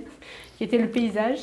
[0.58, 1.40] qui était le paysage.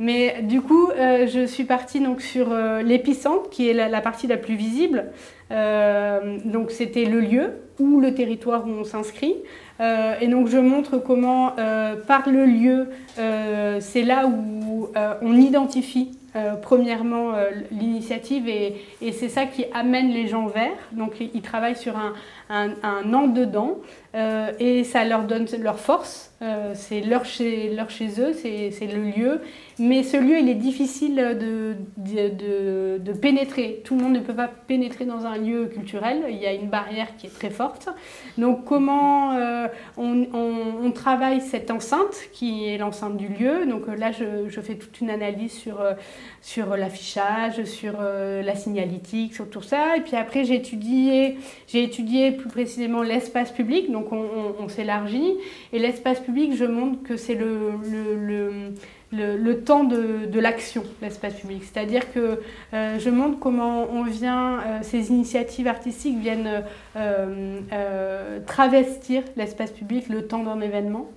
[0.00, 4.26] Mais du coup, euh, je suis partie donc sur euh, l'épicentre, qui est la, partie
[4.26, 5.04] la plus visible.
[5.50, 9.34] Euh, donc c'était le lieu ou le territoire où on s'inscrit.
[9.78, 11.54] et donc je montre comment,
[12.06, 12.88] par le lieu,
[13.80, 14.88] c'est là où
[15.22, 16.10] on identifie
[16.60, 17.32] premièrement
[17.72, 20.76] l'initiative et, et c'est ça qui amène les gens vers.
[20.92, 22.12] Donc ils travaillent sur un,
[22.50, 23.78] un, un en-dedans
[24.58, 26.32] et ça leur donne leur force.
[26.74, 29.40] c'est leur chez, leur chez eux, c'est le lieu
[29.80, 33.80] mais ce lieu, il est difficile de, de, pénétrer.
[33.82, 36.26] Tout le monde ne peut pas pénétrer dans un lieu culturel.
[36.28, 37.88] Il y a une barrière qui est très forte.
[38.36, 43.64] Donc comment euh, on, on, travaille cette enceinte, qui est l'enceinte du lieu.
[43.64, 45.94] Donc euh, là, je, je, fais toute une analyse sur, euh,
[46.42, 49.96] sur l'affichage, sur la signalétique, sur tout ça.
[49.96, 53.90] Et puis après, j'ai étudié plus précisément l'espace public.
[53.90, 55.34] Donc on, s'élargit.
[55.72, 58.72] Et l'espace public, je montre que c'est le,
[59.64, 61.62] temps de, de l'action, l'espace public.
[61.64, 62.40] C'est-à-dire que
[62.74, 66.64] euh, je montre comment on vient, euh, ces initiatives artistiques viennent
[66.96, 71.08] euh, travestir l'espace public le temps d'un événement.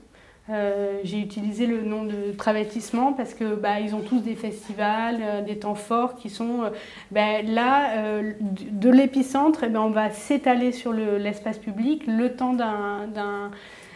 [0.50, 5.58] J'ai utilisé le nom de travestissement parce que bah, ils ont tous des festivals, des
[5.58, 6.70] temps forts qui sont
[7.12, 9.64] ben, là de, l'épicentre.
[9.64, 12.54] Eh ben, on va s'étaler sur l'espace public le temps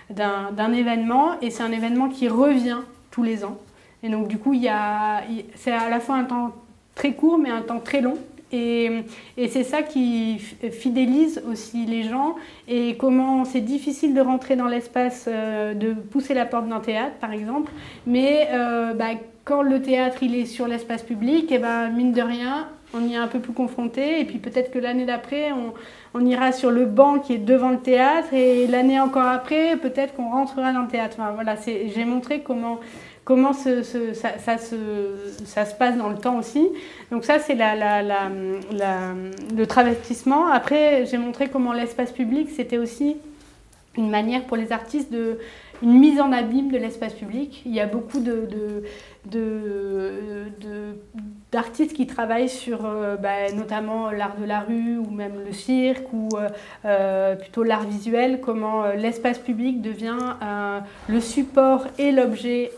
[0.10, 2.80] d'un événement et c'est un événement qui revient
[3.12, 3.58] tous les ans.
[4.04, 5.24] Et donc, du coup, il y a,
[5.56, 6.54] c'est à la fois un temps
[6.96, 8.18] très court, mais un temps très long.
[8.52, 9.04] Et,
[9.50, 10.40] c'est ça qui
[10.72, 12.36] fidélise aussi les gens.
[12.68, 17.16] Et comment c'est difficile de rentrer dans l'espace, euh, de pousser la porte d'un théâtre,
[17.20, 17.72] par exemple.
[18.06, 19.12] Mais euh, bah,
[19.44, 23.06] quand le théâtre il est sur l'espace public, et eh ben, mine de rien, on
[23.06, 24.22] y est un peu plus confronté.
[24.22, 25.52] Et puis peut-être que l'année d'après,
[26.14, 28.34] on, ira sur le banc qui est devant le théâtre.
[28.34, 31.18] Et l'année encore après, peut-être qu'on rentrera dans le théâtre.
[31.36, 32.80] Voilà, j'ai montré comment
[33.28, 36.70] comment ça, se, passe dans le temps aussi.
[37.12, 40.48] Donc ça, c'est le travestissement.
[40.48, 43.18] Après, j'ai montré comment l'espace public, c'était aussi
[43.98, 45.40] une manière pour les artistes de
[45.84, 47.64] une mise en abîme de l'espace public.
[47.66, 48.48] Il y a beaucoup de,
[51.52, 56.12] d'artistes qui travaillent sur euh, bah, notamment l'art de la rue ou même le cirque
[56.12, 56.50] ou euh,
[56.86, 60.36] euh, plutôt l'art visuel, comment l'espace public devient
[61.08, 62.72] le support et l'objet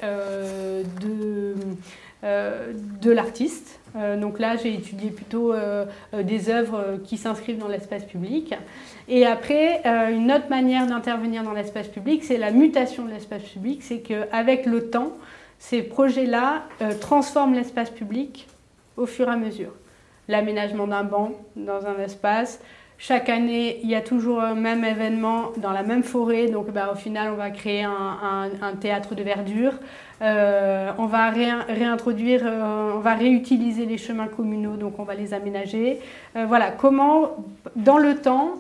[1.02, 1.56] de,
[2.24, 3.80] de l'artiste.
[4.18, 5.54] donc là, j'ai étudié plutôt
[6.14, 8.54] des œuvres qui s'inscrivent dans l'espace public.
[9.08, 9.82] Et après,
[10.12, 14.66] une autre manière d'intervenir dans l'espace public, c'est la mutation de l'espace public, c'est qu'avec
[14.66, 15.14] le temps,
[15.60, 16.64] ces projets-là
[17.00, 18.48] transforment l'espace public
[18.98, 19.72] au fur et à mesure.
[20.28, 22.60] L'aménagement d'un banc dans un espace.
[23.02, 26.48] Chaque année, il y a toujours un même événement dans la même forêt.
[26.48, 28.50] Donc, bah, au final, on va créer un,
[28.82, 29.72] théâtre de verdure.
[30.22, 35.34] Euh, on va réintroduire, euh, on va réutiliser les chemins communaux, donc on va les
[35.34, 36.02] aménager.
[36.36, 37.38] Euh, voilà, comment,
[37.78, 38.56] dans le temps,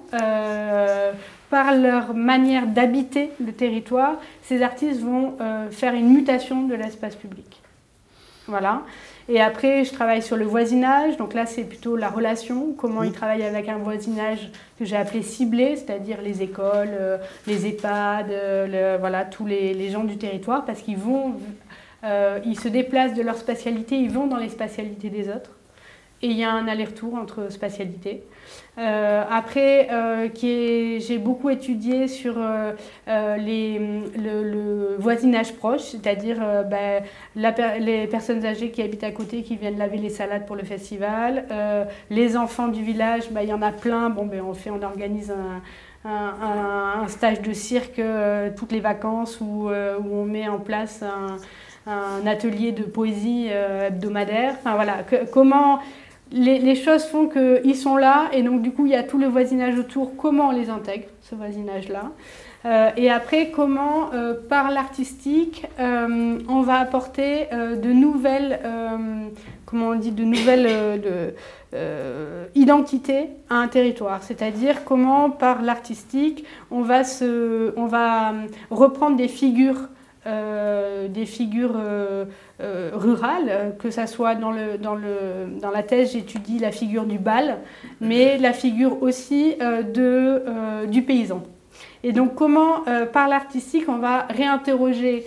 [1.49, 5.37] par leur manière d'habiter le territoire, ces artistes vont
[5.71, 7.61] faire une mutation de l'espace public.
[8.49, 8.83] Voilà.
[9.29, 11.17] Et après, je travaille sur le voisinage.
[11.17, 15.21] Donc là, c'est plutôt la relation, comment ils travaillent avec un voisinage que j'ai appelé
[15.21, 20.81] ciblé, c'est-à-dire les écoles, euh, les EHPAD, euh, voilà, tous les, gens du territoire, parce
[20.81, 21.35] qu'ils vont,
[22.03, 25.51] euh, ils se déplacent de leur spatialité, ils vont dans les spatialités des autres.
[26.21, 28.23] Et il y a un aller-retour entre spatialités.
[28.77, 32.73] Euh, après, euh, j'ai beaucoup étudié sur euh,
[33.37, 33.79] les,
[34.17, 36.37] le, voisinage proche, c'est-à-dire
[36.69, 37.03] ben,
[37.35, 41.45] les personnes âgées qui habitent à côté, qui viennent laver les salades pour le festival.
[42.09, 44.09] les enfants du village, ben, il y en a plein.
[44.09, 45.31] Bon, ben, on, fait, on organise
[46.05, 48.01] un, un, stage de cirque
[48.55, 51.37] toutes les vacances où, où, on met en place un,
[51.91, 54.55] un atelier de poésie hebdomadaire.
[54.59, 54.97] Enfin voilà,
[55.31, 55.79] comment
[56.31, 59.27] les, choses font qu'ils sont là et donc du coup il y a tout le
[59.27, 62.11] voisinage autour, comment on les intègre, ce voisinage-là.
[62.65, 68.59] Euh, et après, comment, euh, par l'artistique, euh, on va apporter de nouvelles,
[69.65, 71.33] comment on dit, de nouvelles
[72.55, 74.23] identités à un territoire.
[74.23, 78.33] C'est-à-dire comment, par l'artistique, on va, se, on va
[78.71, 79.89] reprendre des figures
[80.29, 82.25] euh, des figures euh,
[82.61, 87.05] euh, rurales, que ce soit dans, le, dans, le, dans la thèse, j'étudie la figure
[87.05, 87.57] du bal,
[87.99, 91.41] mais la figure aussi de, du paysan.
[92.03, 95.25] Et donc comment, par l'artistique, on va réinterroger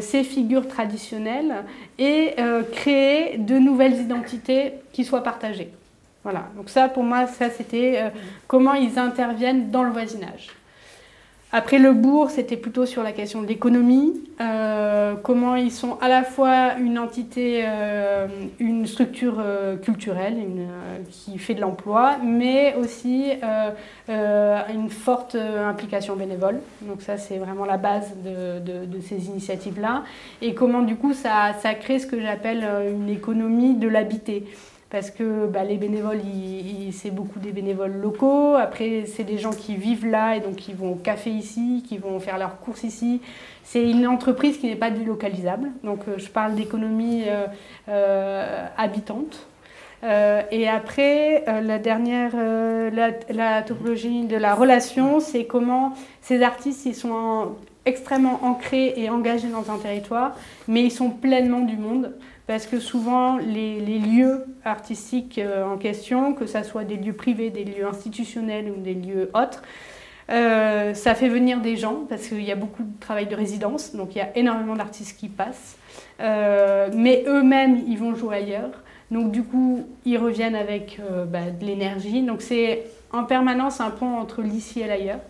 [0.00, 1.64] ces figures traditionnelles
[1.98, 2.34] et
[2.72, 5.70] créer de nouvelles identités qui soient partagées.
[6.22, 8.12] Voilà, donc ça pour moi, ça c'était
[8.46, 10.50] comment ils interviennent dans le voisinage.
[11.58, 16.08] Après le bourg, c'était plutôt sur la question de l'économie, euh, comment ils sont à
[16.10, 18.26] la fois une entité, euh,
[18.58, 20.36] une structure euh, culturelle
[21.10, 23.30] qui fait de l'emploi, mais aussi
[24.08, 26.60] une forte implication bénévole.
[26.82, 30.04] Donc ça, c'est vraiment la base de, ces initiatives-là.
[30.42, 34.44] Et comment du coup ça, ça crée ce que j'appelle une économie de l'habité
[34.96, 36.22] parce que bah, les bénévoles,
[36.90, 38.54] c'est beaucoup des bénévoles locaux.
[38.54, 41.98] Après, c'est des gens qui vivent là et donc qui vont au café ici, qui
[41.98, 43.20] vont faire leurs courses ici.
[43.62, 45.68] C'est une entreprise qui n'est pas délocalisable.
[45.84, 47.46] Donc, euh, je parle d'économie euh,
[47.90, 49.46] euh, habitante.
[50.02, 55.92] et après, la dernière, la, la, topologie de la relation, c'est comment
[56.22, 57.56] ces artistes, ils sont
[57.86, 60.36] extrêmement ancrés et engagés dans un territoire,
[60.68, 62.12] mais ils sont pleinement du monde
[62.46, 67.50] parce que souvent les, lieux artistiques euh, en question, que ce soit des lieux privés,
[67.50, 69.62] des lieux institutionnels ou des lieux autres,
[70.30, 73.94] euh, ça fait venir des gens parce qu'il y a beaucoup de travail de résidence,
[73.94, 75.76] donc il y a énormément d'artistes qui passent,
[76.20, 78.82] euh, mais eux-mêmes ils vont jouer ailleurs,
[79.12, 84.18] donc du coup ils reviennent avec bah, de l'énergie, donc c'est en permanence un pont
[84.18, 85.20] entre l'ici et l'ailleurs.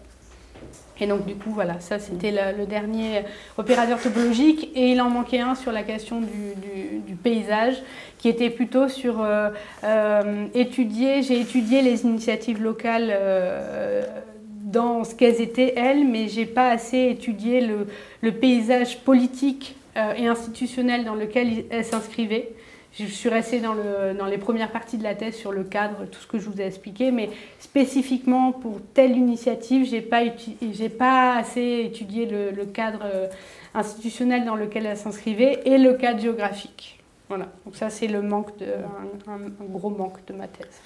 [1.00, 3.22] Et donc, du coup, voilà, ça c'était le, dernier
[3.58, 4.70] opérateur topologique.
[4.74, 7.76] Et il en manquait un sur la question du, paysage,
[8.18, 9.50] qui était plutôt sur euh,
[9.84, 11.22] euh, étudier.
[11.22, 14.02] J'ai étudié les initiatives locales euh,
[14.62, 17.86] dans ce qu'elles étaient, elles, mais j'ai pas assez étudié le,
[18.20, 19.76] le paysage politique
[20.18, 22.50] et institutionnel dans lequel elles s'inscrivaient.
[22.98, 26.06] Je suis restée dans, le, dans, les premières parties de la thèse sur le cadre,
[26.06, 27.28] tout ce que je vous ai expliqué, mais
[27.58, 33.28] spécifiquement pour telle initiative, je n'ai pas, assez étudié le, cadre euh,
[33.74, 36.98] institutionnel dans lequel elle s'inscrivait et le cadre géographique.
[37.28, 38.66] Voilà, donc ça c'est le manque de,
[39.26, 39.38] un,
[39.68, 40.80] gros manque de ma thèse.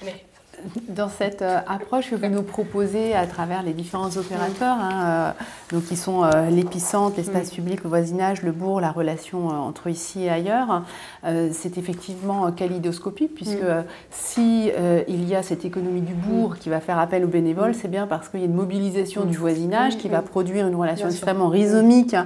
[0.88, 5.30] Dans cette euh, approche que vous nous proposez à travers les différents opérateurs, hein, euh,
[5.72, 10.24] donc qui sont euh, l'épicentre, l'espace public, le voisinage, le bourg, la relation entre ici
[10.24, 10.82] et ailleurs,
[11.22, 13.64] c'est effectivement kaléidoscopique, puisque
[14.10, 14.70] si
[15.08, 18.06] il y a cette économie du bourg qui va faire appel aux bénévoles, c'est bien
[18.06, 22.16] parce qu'il y a une mobilisation du voisinage qui va produire une relation extrêmement rhizomique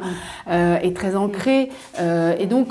[0.50, 1.70] et très ancrée.
[2.00, 2.68] et donc,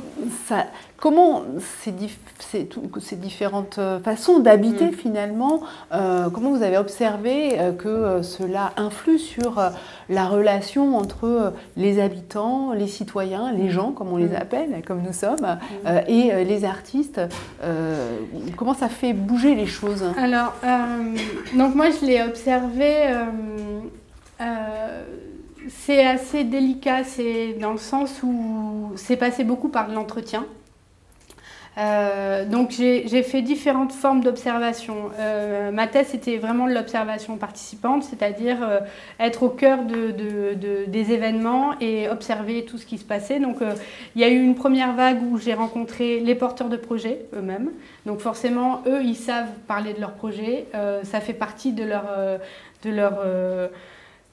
[0.48, 0.66] ça,
[1.04, 1.44] Comment
[1.84, 1.94] ces,
[2.40, 4.94] ces, différentes euh, façons d'habiter mm.
[4.94, 5.60] finalement,
[5.92, 9.62] euh, comment vous avez observé euh, que cela influe sur
[10.08, 14.36] la relation entre les habitants, les citoyens, les gens comme on les mm.
[14.36, 15.88] appelle, comme nous sommes, mm.
[16.08, 17.20] et les artistes
[18.56, 20.06] Comment ça fait bouger les choses?
[20.18, 20.54] Alors,
[21.54, 23.14] donc moi je l'ai observé
[25.68, 30.46] c'est assez délicat, c'est dans le sens où c'est passé beaucoup par l'entretien.
[31.78, 35.10] Euh, donc j'ai fait différentes formes d'observation.
[35.20, 38.80] Euh, ma thèse c'était vraiment l'observation participante, c'est-à-dire euh,
[39.20, 43.40] être au cœur des événements et observer tout ce qui se passait.
[43.40, 43.58] Donc
[44.16, 47.72] il y a eu une première vague où j'ai rencontré les porteurs de projets eux-mêmes.
[48.06, 50.66] Donc forcément, eux, ils savent parler de leur projet.
[51.04, 52.06] ça fait partie de leur...
[52.84, 53.20] de leur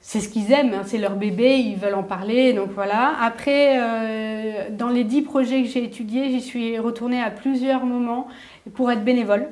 [0.03, 3.13] c'est ce qu'ils aiment, hein, c'est leur bébé, ils veulent en parler, donc voilà.
[3.21, 8.27] Après, euh, dans les dix projets que j'ai étudiés, j'y suis retournée à plusieurs moments
[8.73, 9.47] pour être bénévole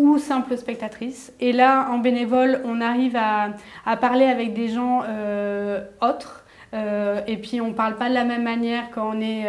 [0.00, 1.32] ou simple spectatrice.
[1.38, 3.54] Et là, en bénévole, on arrive à,
[3.96, 6.44] parler avec des gens euh, autres.
[6.74, 9.46] Euh, et puis on ne parle pas de la même manière quand on est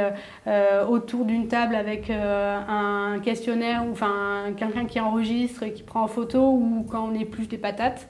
[0.88, 6.52] autour d'une table avec un questionnaire ou enfin quelqu'un qui enregistre, qui prend en photo
[6.52, 8.08] ou quand on épluche des patates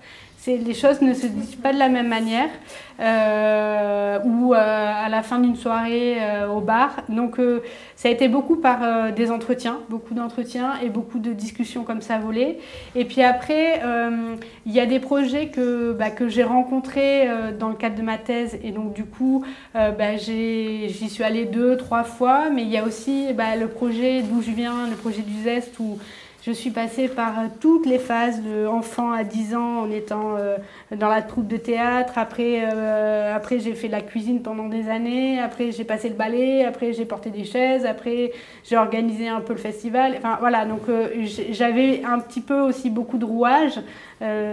[0.55, 2.49] les choses ne se disent pas de la même manière
[2.99, 7.03] euh, ou euh, à la fin d'une soirée euh, au bar.
[7.09, 7.39] Donc
[7.95, 12.17] ça a été beaucoup par des entretiens, beaucoup d'entretiens et beaucoup de discussions comme ça
[12.17, 12.59] volées.
[12.95, 13.81] Et puis après,
[14.65, 17.27] il y a des projets que, bah, que j'ai rencontrés
[17.59, 19.43] dans le cadre de ma thèse et donc du coup,
[19.73, 22.49] bah, j'y suis allée deux, trois fois.
[22.49, 25.79] Mais il y a aussi bah, le projet d'où je viens, le projet du Zest
[25.79, 25.97] où
[26.47, 30.55] je suis passée par toutes les phases, de enfant à 10 ans en étant euh,
[30.95, 32.13] dans la troupe de théâtre.
[32.15, 35.41] Après, euh, après j'ai fait la cuisine pendant des années.
[35.41, 36.63] Après, j'ai passé le ballet.
[36.63, 37.85] Après, j'ai porté des chaises.
[37.85, 38.31] Après,
[38.63, 40.15] j'ai organisé un peu le festival.
[40.19, 40.63] Enfin, voilà.
[40.63, 41.09] Donc, euh,
[41.51, 43.81] j'avais un petit peu aussi beaucoup de rouages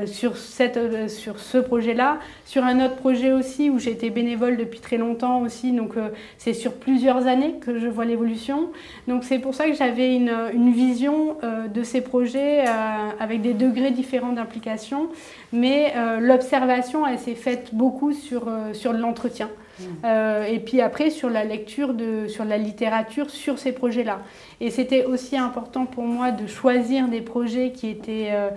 [0.07, 2.19] sur, cette, sur ce projet-là.
[2.45, 5.73] Sur un autre projet aussi où j'ai été bénévole depuis très longtemps aussi.
[5.73, 5.95] Donc,
[6.39, 8.71] c'est sur plusieurs années que je vois l'évolution.
[9.09, 11.37] Donc, c'est pour ça que j'avais une, une vision
[11.73, 12.65] de ces projets
[13.19, 15.09] avec des degrés différents d'implication.
[15.53, 19.49] Mais l'observation, elle s'est faite beaucoup sur, euh, sur l'entretien.
[20.05, 24.21] Euh, et puis après, sur la lecture, de, sur la littérature, sur ces projets-là.
[24.61, 28.51] Et c'était aussi important pour moi de choisir des projets qui étaient euh,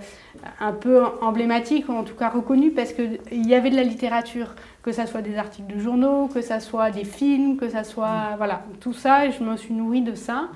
[0.60, 4.54] un peu emblématiques, ou en tout cas reconnus, parce qu'il y avait de la littérature,
[4.82, 8.34] que ce soit des articles de journaux, que ce soit des films, que ce soit...
[8.36, 10.48] Voilà, tout ça, et je me suis nourrie de ça.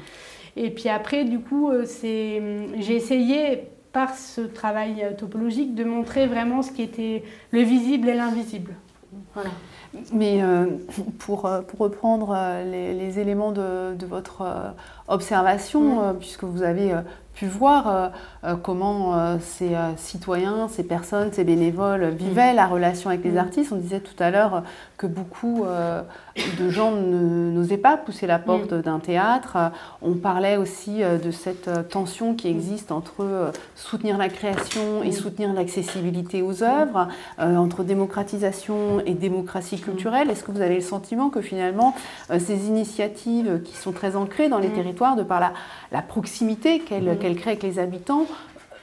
[0.57, 6.63] Et puis après, du coup, euh, j'ai essayé par ce travail topologique de montrer vraiment
[6.63, 8.75] ce qui était le visible et l'invisible.
[9.35, 9.51] Voilà.
[10.13, 10.67] Mais euh,
[11.19, 14.43] pour, euh, pour, reprendre les, éléments de, de votre
[15.09, 16.95] observation, puisque vous avez
[17.35, 18.09] pu voir euh,
[18.45, 23.73] euh, comment euh, ces citoyens, ces personnes, ces bénévoles vivaient la relation avec les artistes.
[23.73, 24.63] On disait tout à l'heure
[24.97, 25.65] que beaucoup
[26.59, 29.57] de gens n'osaient pas pousser la porte d'un théâtre.
[30.01, 36.43] On parlait aussi de cette tension qui existe entre soutenir la création et soutenir l'accessibilité
[36.43, 40.31] aux œuvres, entre démocratisation et démocratie culturelle.
[40.31, 41.95] Est-ce que vous avez le sentiment que finalement
[42.39, 45.53] ces initiatives qui sont très ancrées dans les territoires, de par la,
[45.91, 48.27] la proximité qu'elles qu'elle crée avec les habitants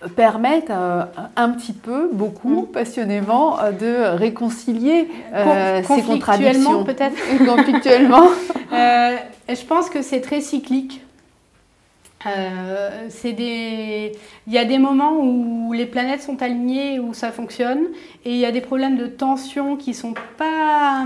[0.03, 1.03] euh, permettent euh,
[1.35, 2.67] un petit peu, beaucoup, mm.
[2.67, 6.83] passionnément, euh, de réconcilier ces contradictions.
[6.83, 8.27] peut-être Conflictuellement.
[8.71, 11.01] je pense que c'est très cyclique.
[12.25, 14.11] Des...
[14.47, 17.87] Il y a des moments où les planètes sont alignées, où ça fonctionne,
[18.25, 21.05] et il y a des problèmes de tension qui sont pas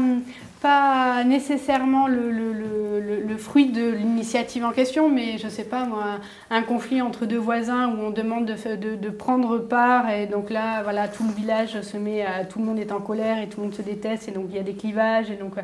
[0.64, 7.01] pas nécessairement le, fruit de l'initiative en question, mais je sais pas moi, un conflit
[7.01, 11.24] entre deux voisins où on demande de, de, prendre part et donc là, voilà, tout
[11.26, 13.76] le village se met, à, tout le monde est en colère et tout le monde
[13.76, 15.55] se déteste et donc il y a des clivages et donc,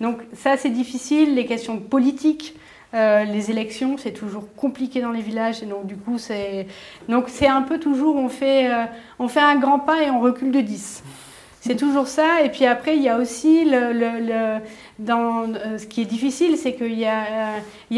[0.00, 2.56] donc ça c'est difficile, les questions politiques.
[2.94, 6.66] Euh, les élections, c'est toujours compliqué dans les villages et donc du coup c'est
[7.08, 8.86] donc c'est un peu toujours on fait euh,
[9.18, 11.02] on fait un grand pas et on recule de 10.
[11.60, 12.42] C'est toujours ça.
[12.44, 14.60] Et puis après, il y a aussi le,
[15.00, 17.06] dans, euh, ce qui est difficile, c'est qu'il y, y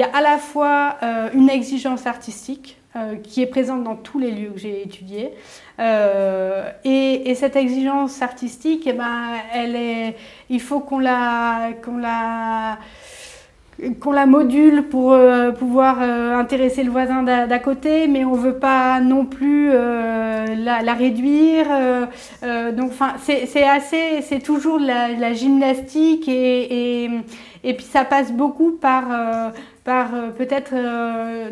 [0.03, 0.97] a à la fois
[1.35, 2.79] une exigence artistique
[3.23, 5.31] qui est présente dans tous les lieux que j'ai étudiés.
[5.79, 10.17] Et, et, cette exigence artistique, eh ben, elle est,
[10.49, 12.79] il faut qu'on la, qu'on la
[14.01, 18.59] qu'on la module pour euh, pouvoir euh, intéresser le voisin d'à côté, mais on veut
[18.59, 21.67] pas non plus euh, la, réduire.
[22.77, 27.11] donc, c'est assez, c'est toujours la, la gymnastique et, et,
[27.65, 29.05] et, puis ça passe beaucoup par,
[29.85, 30.75] par peut-être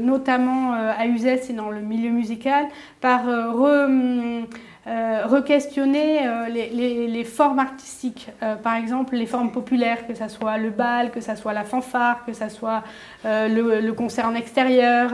[0.01, 2.67] notamment à Uzès et dans le milieu musical,
[3.01, 3.89] par re,
[4.89, 10.57] euh, re-questionner euh, les, formes artistiques, euh, par exemple les formes populaires, que ce soit
[10.57, 12.83] le bal, que ce soit la fanfare, que ce soit
[13.25, 15.11] le, concert en extérieur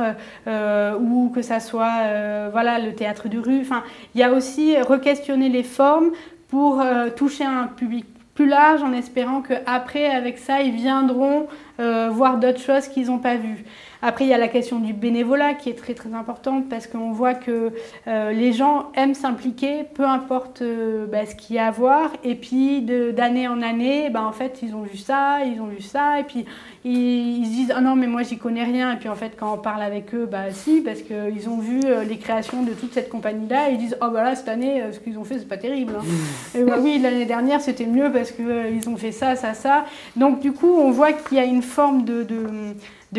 [1.01, 3.63] ou que ce soit voilà, le théâtre de rue.
[3.63, 3.83] Enfin,
[4.15, 6.11] il y a aussi re-questionner les formes
[6.49, 6.85] pour
[7.17, 11.47] toucher un public plus large en espérant qu'après, avec ça, ils viendront
[11.79, 13.65] voir d'autres choses qu'ils n'ont pas vues.
[14.07, 17.13] Après, il y a la question du bénévolat qui est très très importante parce qu'on
[17.13, 17.73] voit que
[18.07, 22.11] euh, les gens aiment s'impliquer, peu importe euh, bah, ce qu'il y a à voir.
[22.23, 25.81] Et puis d'année en année, bah, en fait, ils ont vu ça, ils ont vu
[25.81, 26.45] ça, et puis
[26.85, 28.93] ils, se disent ah non mais moi j'y connais rien.
[28.93, 31.81] Et puis en fait, quand on parle avec eux, bah si, parce qu'ils ont vu
[31.87, 35.01] euh, les créations de toute cette compagnie-là, ils disent oh bah là cette année, ce
[35.01, 35.95] qu'ils ont fait c'est pas terrible.
[35.99, 36.05] Hein.
[36.05, 36.59] Mmh.
[36.59, 39.87] et bah, oui, l'année dernière c'était mieux parce qu'ils ont fait ça, ça, ça.
[40.15, 42.37] Donc du coup, on voit qu'il y a une forme de de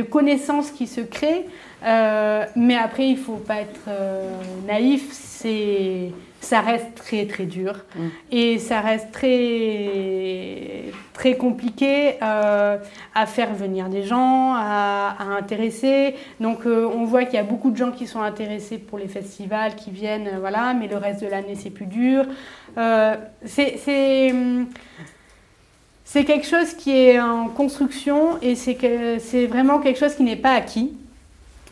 [0.03, 1.45] connaissances qui se créent.
[1.85, 4.31] Euh, mais après, il ne faut pas être euh,
[4.67, 8.07] naïf, c'est, ça reste très très dur mm.
[8.31, 12.77] et ça reste très, très compliqué euh,
[13.13, 16.15] à faire venir des gens, à, intéresser.
[16.39, 19.75] Donc on voit qu'il y a beaucoup de gens qui sont intéressés pour les festivals,
[19.75, 22.25] qui viennent, voilà, mais le reste de l'année c'est plus dur.
[23.45, 24.33] c'est,
[26.05, 30.53] c'est quelque chose qui est en construction et c'est vraiment quelque chose qui n'est pas
[30.53, 30.93] acquis.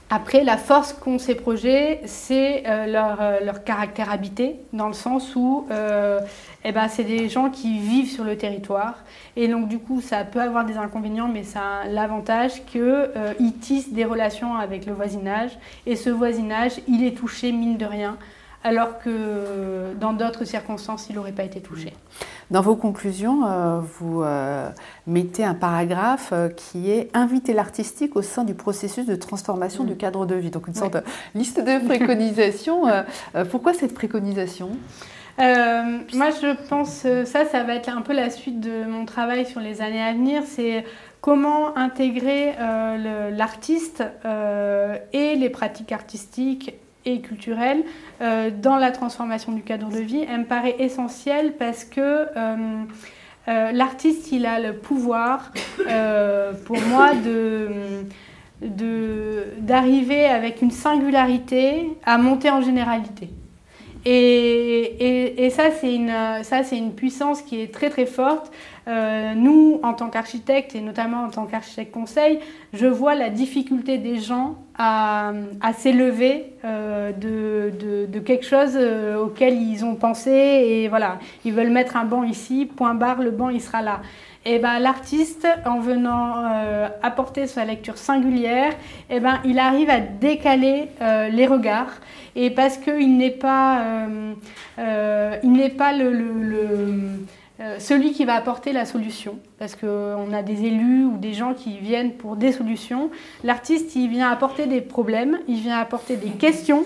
[0.09, 5.35] Après, la force qu'ont ces projets, c'est euh, euh, leur, caractère habité, dans le sens
[5.35, 6.19] où euh,
[6.63, 8.95] eh ben, c'est des gens qui vivent sur le territoire.
[9.35, 13.91] Et donc, du coup, ça peut avoir des inconvénients, mais ça a l'avantage qu'ils tissent
[13.91, 15.57] des relations avec le voisinage.
[15.87, 18.17] Et ce voisinage, il est touché, mine de rien,
[18.63, 21.93] alors que dans d'autres circonstances, il n'aurait pas été touché.
[22.51, 24.69] Dans vos conclusions, euh, vous euh,
[25.07, 29.93] mettez un paragraphe euh, qui est inviter l'artistique au sein du processus de transformation du
[29.93, 29.97] mm.
[29.97, 30.49] cadre de vie.
[30.49, 31.01] Donc une sorte de
[31.35, 32.83] liste de préconisations.
[33.51, 34.69] pourquoi cette préconisation?
[35.39, 39.59] Moi, je pense, ça, ça va être un peu la suite de mon travail sur
[39.59, 40.43] les années à venir.
[40.45, 40.85] C'est
[41.21, 42.53] comment intégrer
[43.31, 44.03] l'artiste
[45.13, 46.75] et les pratiques artistiques
[47.05, 47.83] et culturelle
[48.21, 53.71] euh, dans la transformation du cadre de vie, elle me paraît essentielle parce que euh,
[53.71, 55.51] l'artiste, il a le pouvoir,
[56.65, 58.05] pour moi, de
[59.59, 63.29] d'arriver avec une singularité à monter en généralité.
[64.05, 66.11] Et, et, ça, c'est une,
[66.71, 68.51] une, puissance qui est très très forte.
[68.87, 72.39] Euh, nous, en tant qu'architectes, et notamment en tant qu'architecte conseil,
[72.73, 75.31] je vois la difficulté des gens à,
[75.61, 80.31] à s'élever euh, de, de, de, quelque chose euh, auquel ils ont pensé.
[80.31, 84.01] Et voilà, ils veulent mettre un banc ici, point barre, le banc il sera là.
[84.45, 86.33] Et ben, l'artiste, en venant
[87.01, 88.73] apporter sa lecture singulière,
[89.09, 90.89] et ben, il arrive à décaler
[91.31, 91.93] les regards.
[92.35, 94.33] Et parce qu'il n'est pas, euh,
[94.79, 96.09] euh, il n'est pas le,
[97.59, 101.53] euh, celui qui va apporter la solution, parce qu'on a des élus ou des gens
[101.53, 103.09] qui viennent pour des solutions.
[103.43, 106.83] L'artiste, il vient apporter des problèmes, il vient apporter des questions,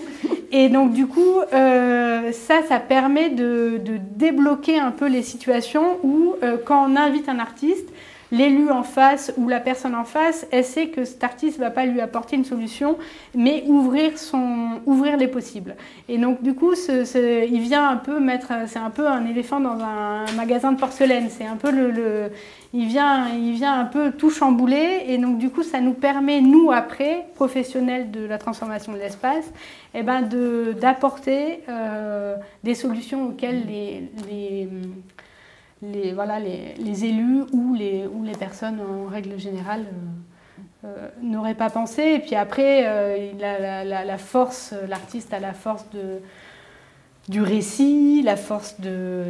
[0.52, 3.80] et donc du coup, ça, ça permet de,
[4.16, 6.34] débloquer un peu les situations où,
[6.66, 7.88] quand on invite un artiste,
[8.30, 11.70] l'élu en face ou la personne en face, elle sait que cet artiste ne va
[11.70, 12.98] pas lui apporter une solution,
[13.34, 15.76] mais ouvrir, son, ouvrir les possibles.
[16.08, 19.78] Et donc, du coup, il vient un peu mettre, c'est un peu un éléphant dans
[19.82, 21.28] un magasin de porcelaine.
[21.30, 22.30] C'est un peu le,
[22.72, 25.04] il, vient, il vient un peu tout chambouler.
[25.06, 29.52] Et donc, du coup, ça nous permet, nous, après, professionnels de la transformation de l'espace,
[29.94, 30.28] eh ben
[30.80, 34.68] d'apporter euh, des solutions auxquelles les, les
[35.82, 39.86] les, voilà, les, les, élus ou les, ou les personnes en règle générale
[40.84, 42.02] euh, euh, n'auraient pas pensé.
[42.02, 46.20] Et puis après, euh, la, la, force, l'artiste a la force de,
[47.28, 49.26] du récit, la force de,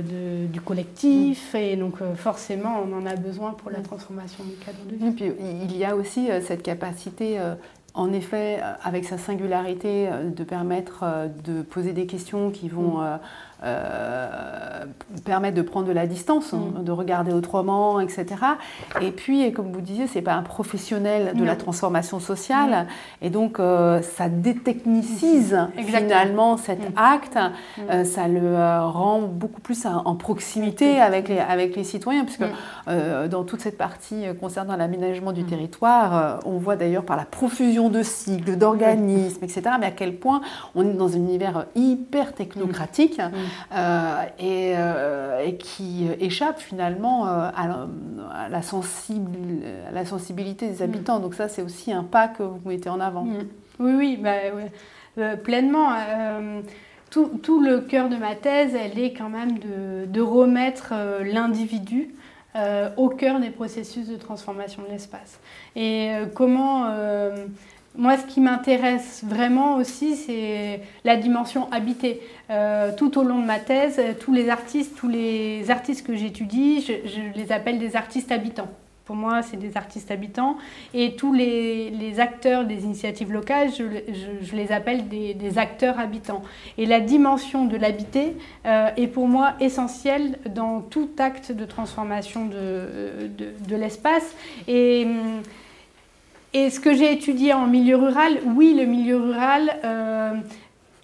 [0.50, 4.96] du collectif, et donc forcément on en a besoin pour la transformation du cadre de
[4.96, 5.06] vie.
[5.06, 5.32] Et puis
[5.70, 7.38] il y a aussi cette capacité
[7.94, 11.04] en effet, avec sa singularité, de permettre
[11.44, 13.18] de poser des questions qui vont mm.
[13.64, 14.84] Euh,
[15.24, 16.84] permettre de prendre de la distance, hein, mm.
[16.84, 18.26] de regarder autrement, etc.
[19.00, 22.86] Et puis, comme vous disiez, c'est pas un professionnel de la transformation sociale,
[23.22, 23.26] mm.
[23.26, 25.82] et donc euh, ça détechnicise mm.
[25.82, 27.36] finalement cet acte,
[27.90, 28.54] euh, ça le
[28.86, 32.44] rend beaucoup plus en proximité avec les, avec les citoyens, puisque
[32.86, 38.02] dans toute cette partie concernant l'aménagement du territoire, on voit d'ailleurs par la profusion de
[38.04, 40.42] cycles, d'organismes, etc., mais à quel point
[40.76, 43.20] on est dans un univers hyper technocratique.
[43.72, 51.18] Euh, euh, et, qui échappe finalement euh, à la, sensibilité des habitants.
[51.18, 51.22] Mm.
[51.22, 53.24] Donc ça, c'est aussi un pas que vous mettez en avant.
[53.24, 53.46] Mm.
[53.80, 54.36] Oui, oui, bah,
[55.36, 55.90] pleinement.
[57.10, 60.94] Tout, le cœur de ma thèse, elle est quand même de, remettre
[61.24, 62.14] l'individu
[62.96, 65.38] au cœur des processus de transformation de l'espace.
[65.76, 66.88] Et comment
[67.96, 72.20] moi, ce qui m'intéresse vraiment aussi, c'est la dimension habitée.
[72.50, 76.80] Euh, tout au long de ma thèse, tous les artistes, tous les artistes que j'étudie,
[76.80, 78.68] je, les appelle des artistes habitants.
[79.04, 80.58] Pour moi, c'est des artistes habitants.
[80.92, 86.42] Et tous les, acteurs des initiatives locales, je, les appelle des, acteurs habitants.
[86.76, 88.36] Et la dimension de l'habité
[88.66, 94.36] euh, est pour moi essentielle dans tout acte de transformation de, l'espace.
[94.68, 95.04] Et.
[95.06, 95.42] Hum,
[96.58, 100.32] et ce que j'ai étudié en milieu rural, oui, le milieu rural, euh,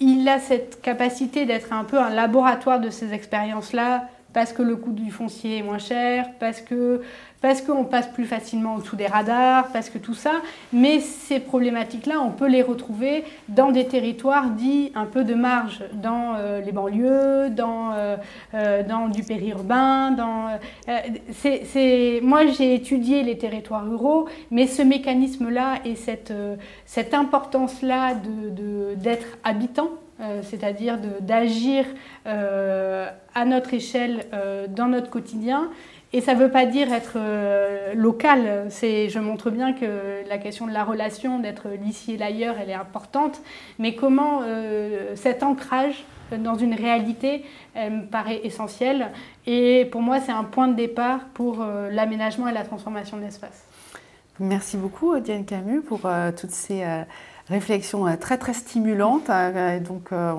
[0.00, 4.76] il a cette capacité d'être un peu un laboratoire de ces expériences-là, parce que le
[4.76, 7.00] coût du foncier est moins cher, parce que
[7.44, 10.32] parce qu'on passe plus facilement au-dessous des radars, parce que tout ça.
[10.72, 15.84] Mais ces problématiques-là, on peut les retrouver dans des territoires dits un peu de marge,
[15.92, 18.16] dans euh, les banlieues, dans, euh,
[18.54, 20.12] euh, dans du périurbain.
[20.12, 20.58] Dans,
[22.22, 26.32] Moi, j'ai étudié les territoires ruraux, mais ce mécanisme-là et cette,
[26.86, 29.90] cette importance-là de, d'être habitant,
[30.42, 31.84] c'est-à-dire d'agir
[32.24, 34.26] à notre échelle
[34.68, 35.70] dans notre quotidien,
[36.14, 38.68] et ça ne veut pas dire être euh, local.
[38.70, 42.74] Je montre bien que la question de la relation, d'être l'ici et l'ailleurs, elle est
[42.74, 43.42] importante.
[43.80, 46.04] Mais comment euh, cet ancrage
[46.38, 47.44] dans une réalité
[47.76, 49.08] me paraît essentiel.
[49.46, 53.22] Et pour moi, c'est un point de départ pour euh, l'aménagement et la transformation de
[53.22, 53.64] l'espace.
[54.38, 56.84] Merci beaucoup, Diane Camus, pour toutes ces
[57.48, 59.30] réflexion euh, très très stimulante.
[59.30, 60.32] Euh, donc euh,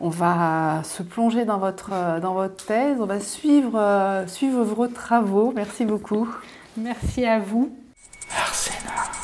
[0.00, 5.52] on va se plonger dans votre, dans votre thèse, on va suivre, suivre vos travaux.
[5.54, 6.28] Merci beaucoup.
[6.76, 7.70] Merci à vous.
[8.36, 9.21] Arsena.